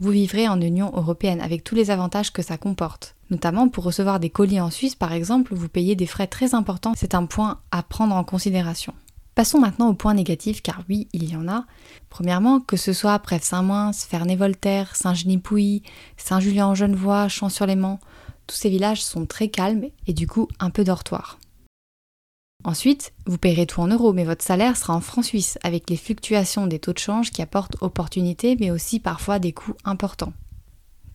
Vous 0.00 0.10
vivrez 0.10 0.48
en 0.48 0.60
Union 0.60 0.90
européenne 0.94 1.40
avec 1.40 1.62
tous 1.62 1.76
les 1.76 1.90
avantages 1.90 2.32
que 2.32 2.42
ça 2.42 2.58
comporte. 2.58 3.14
Notamment 3.30 3.68
pour 3.68 3.84
recevoir 3.84 4.18
des 4.18 4.30
colis 4.30 4.60
en 4.60 4.70
Suisse 4.70 4.96
par 4.96 5.12
exemple, 5.12 5.54
vous 5.54 5.68
payez 5.68 5.94
des 5.94 6.06
frais 6.06 6.26
très 6.26 6.54
importants, 6.54 6.94
c'est 6.96 7.14
un 7.14 7.26
point 7.26 7.60
à 7.70 7.82
prendre 7.82 8.16
en 8.16 8.24
considération. 8.24 8.92
Passons 9.36 9.58
maintenant 9.58 9.88
aux 9.88 9.94
points 9.94 10.14
négatifs, 10.14 10.62
car 10.62 10.82
oui, 10.88 11.08
il 11.12 11.28
y 11.28 11.36
en 11.36 11.48
a. 11.48 11.64
Premièrement, 12.08 12.60
que 12.60 12.76
ce 12.76 12.92
soit 12.92 13.18
Prèves-Saint-Moins, 13.18 13.92
Ferney-Voltaire, 13.92 14.94
Saint-Genis-Pouilly, 14.94 15.82
Saint-Julien-en-Genevois, 16.16 17.28
Champs-sur-Léman, 17.28 17.98
tous 18.46 18.56
ces 18.56 18.68
villages 18.68 19.02
sont 19.02 19.26
très 19.26 19.48
calmes 19.48 19.86
et 20.06 20.12
du 20.12 20.26
coup 20.26 20.48
un 20.60 20.70
peu 20.70 20.84
dortoirs. 20.84 21.38
Ensuite, 22.64 23.12
vous 23.26 23.36
payerez 23.36 23.66
tout 23.66 23.80
en 23.80 23.88
euros, 23.88 24.14
mais 24.14 24.24
votre 24.24 24.42
salaire 24.42 24.78
sera 24.78 24.94
en 24.94 25.00
francs 25.00 25.24
suisses, 25.24 25.58
avec 25.62 25.90
les 25.90 25.98
fluctuations 25.98 26.66
des 26.66 26.78
taux 26.78 26.94
de 26.94 26.98
change 26.98 27.30
qui 27.30 27.42
apportent 27.42 27.76
opportunités, 27.82 28.56
mais 28.58 28.70
aussi 28.70 29.00
parfois 29.00 29.38
des 29.38 29.52
coûts 29.52 29.76
importants. 29.84 30.32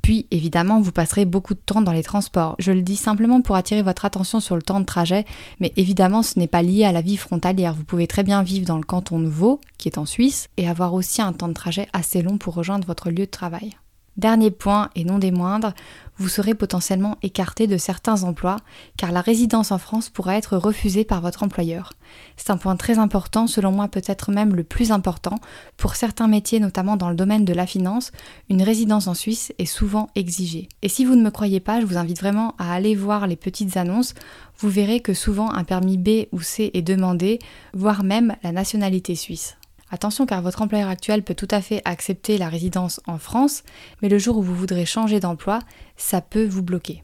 Puis, 0.03 0.27
évidemment, 0.31 0.79
vous 0.79 0.91
passerez 0.91 1.25
beaucoup 1.25 1.55
de 1.55 1.59
temps 1.59 1.81
dans 1.81 1.91
les 1.91 2.03
transports. 2.03 2.55
Je 2.59 2.71
le 2.71 2.83
dis 2.83 2.95
simplement 2.95 3.41
pour 3.41 3.55
attirer 3.55 3.81
votre 3.81 4.05
attention 4.05 4.39
sur 4.39 4.55
le 4.55 4.61
temps 4.61 4.79
de 4.79 4.85
trajet, 4.85 5.25
mais 5.59 5.73
évidemment, 5.75 6.23
ce 6.23 6.37
n'est 6.37 6.47
pas 6.47 6.61
lié 6.61 6.85
à 6.85 6.91
la 6.91 7.01
vie 7.01 7.17
frontalière. 7.17 7.73
Vous 7.73 7.83
pouvez 7.83 8.07
très 8.07 8.23
bien 8.23 8.43
vivre 8.43 8.65
dans 8.65 8.77
le 8.77 8.83
canton 8.83 9.19
de 9.19 9.27
Vaud, 9.27 9.59
qui 9.77 9.87
est 9.87 9.97
en 9.97 10.05
Suisse, 10.05 10.49
et 10.57 10.69
avoir 10.69 10.93
aussi 10.93 11.21
un 11.21 11.33
temps 11.33 11.47
de 11.47 11.53
trajet 11.53 11.87
assez 11.93 12.21
long 12.21 12.37
pour 12.37 12.53
rejoindre 12.53 12.87
votre 12.87 13.09
lieu 13.09 13.25
de 13.25 13.25
travail. 13.25 13.75
Dernier 14.17 14.51
point, 14.51 14.89
et 14.95 15.05
non 15.05 15.17
des 15.17 15.31
moindres, 15.31 15.73
vous 16.17 16.27
serez 16.27 16.53
potentiellement 16.53 17.17
écarté 17.23 17.65
de 17.65 17.77
certains 17.77 18.23
emplois 18.23 18.57
car 18.97 19.13
la 19.13 19.21
résidence 19.21 19.71
en 19.71 19.77
France 19.77 20.09
pourra 20.09 20.35
être 20.35 20.57
refusée 20.57 21.05
par 21.05 21.21
votre 21.21 21.43
employeur. 21.43 21.93
C'est 22.35 22.49
un 22.49 22.57
point 22.57 22.75
très 22.75 22.99
important, 22.99 23.47
selon 23.47 23.71
moi 23.71 23.87
peut-être 23.87 24.31
même 24.31 24.55
le 24.55 24.65
plus 24.65 24.91
important. 24.91 25.35
Pour 25.77 25.95
certains 25.95 26.27
métiers, 26.27 26.59
notamment 26.59 26.97
dans 26.97 27.09
le 27.09 27.15
domaine 27.15 27.45
de 27.45 27.53
la 27.53 27.65
finance, 27.65 28.11
une 28.49 28.61
résidence 28.61 29.07
en 29.07 29.13
Suisse 29.13 29.53
est 29.59 29.65
souvent 29.65 30.09
exigée. 30.15 30.67
Et 30.81 30.89
si 30.89 31.05
vous 31.05 31.15
ne 31.15 31.23
me 31.23 31.31
croyez 31.31 31.61
pas, 31.61 31.79
je 31.79 31.85
vous 31.85 31.97
invite 31.97 32.19
vraiment 32.19 32.55
à 32.57 32.73
aller 32.73 32.95
voir 32.95 33.25
les 33.25 33.37
petites 33.37 33.77
annonces. 33.77 34.13
Vous 34.57 34.69
verrez 34.69 34.99
que 34.99 35.13
souvent 35.13 35.51
un 35.51 35.63
permis 35.63 35.97
B 35.97 36.27
ou 36.33 36.41
C 36.41 36.71
est 36.73 36.81
demandé, 36.81 37.39
voire 37.73 38.03
même 38.03 38.35
la 38.43 38.51
nationalité 38.51 39.15
suisse. 39.15 39.58
Attention 39.91 40.25
car 40.25 40.41
votre 40.41 40.61
employeur 40.61 40.89
actuel 40.89 41.23
peut 41.23 41.35
tout 41.35 41.47
à 41.51 41.61
fait 41.61 41.81
accepter 41.85 42.37
la 42.37 42.49
résidence 42.49 43.01
en 43.07 43.17
France, 43.17 43.63
mais 44.01 44.09
le 44.09 44.17
jour 44.17 44.37
où 44.37 44.41
vous 44.41 44.55
voudrez 44.55 44.85
changer 44.85 45.19
d'emploi, 45.19 45.59
ça 45.97 46.21
peut 46.21 46.45
vous 46.45 46.63
bloquer. 46.63 47.01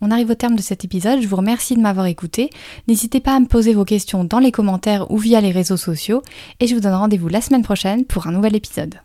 On 0.00 0.12
arrive 0.12 0.30
au 0.30 0.34
terme 0.34 0.54
de 0.54 0.62
cet 0.62 0.84
épisode, 0.84 1.20
je 1.20 1.26
vous 1.26 1.36
remercie 1.36 1.74
de 1.74 1.80
m'avoir 1.80 2.06
écouté. 2.06 2.50
N'hésitez 2.86 3.18
pas 3.18 3.34
à 3.34 3.40
me 3.40 3.46
poser 3.46 3.74
vos 3.74 3.84
questions 3.84 4.22
dans 4.22 4.38
les 4.38 4.52
commentaires 4.52 5.10
ou 5.10 5.18
via 5.18 5.40
les 5.40 5.50
réseaux 5.50 5.76
sociaux, 5.76 6.22
et 6.60 6.68
je 6.68 6.74
vous 6.74 6.80
donne 6.80 6.94
rendez-vous 6.94 7.28
la 7.28 7.40
semaine 7.40 7.62
prochaine 7.62 8.04
pour 8.04 8.28
un 8.28 8.32
nouvel 8.32 8.54
épisode. 8.54 9.00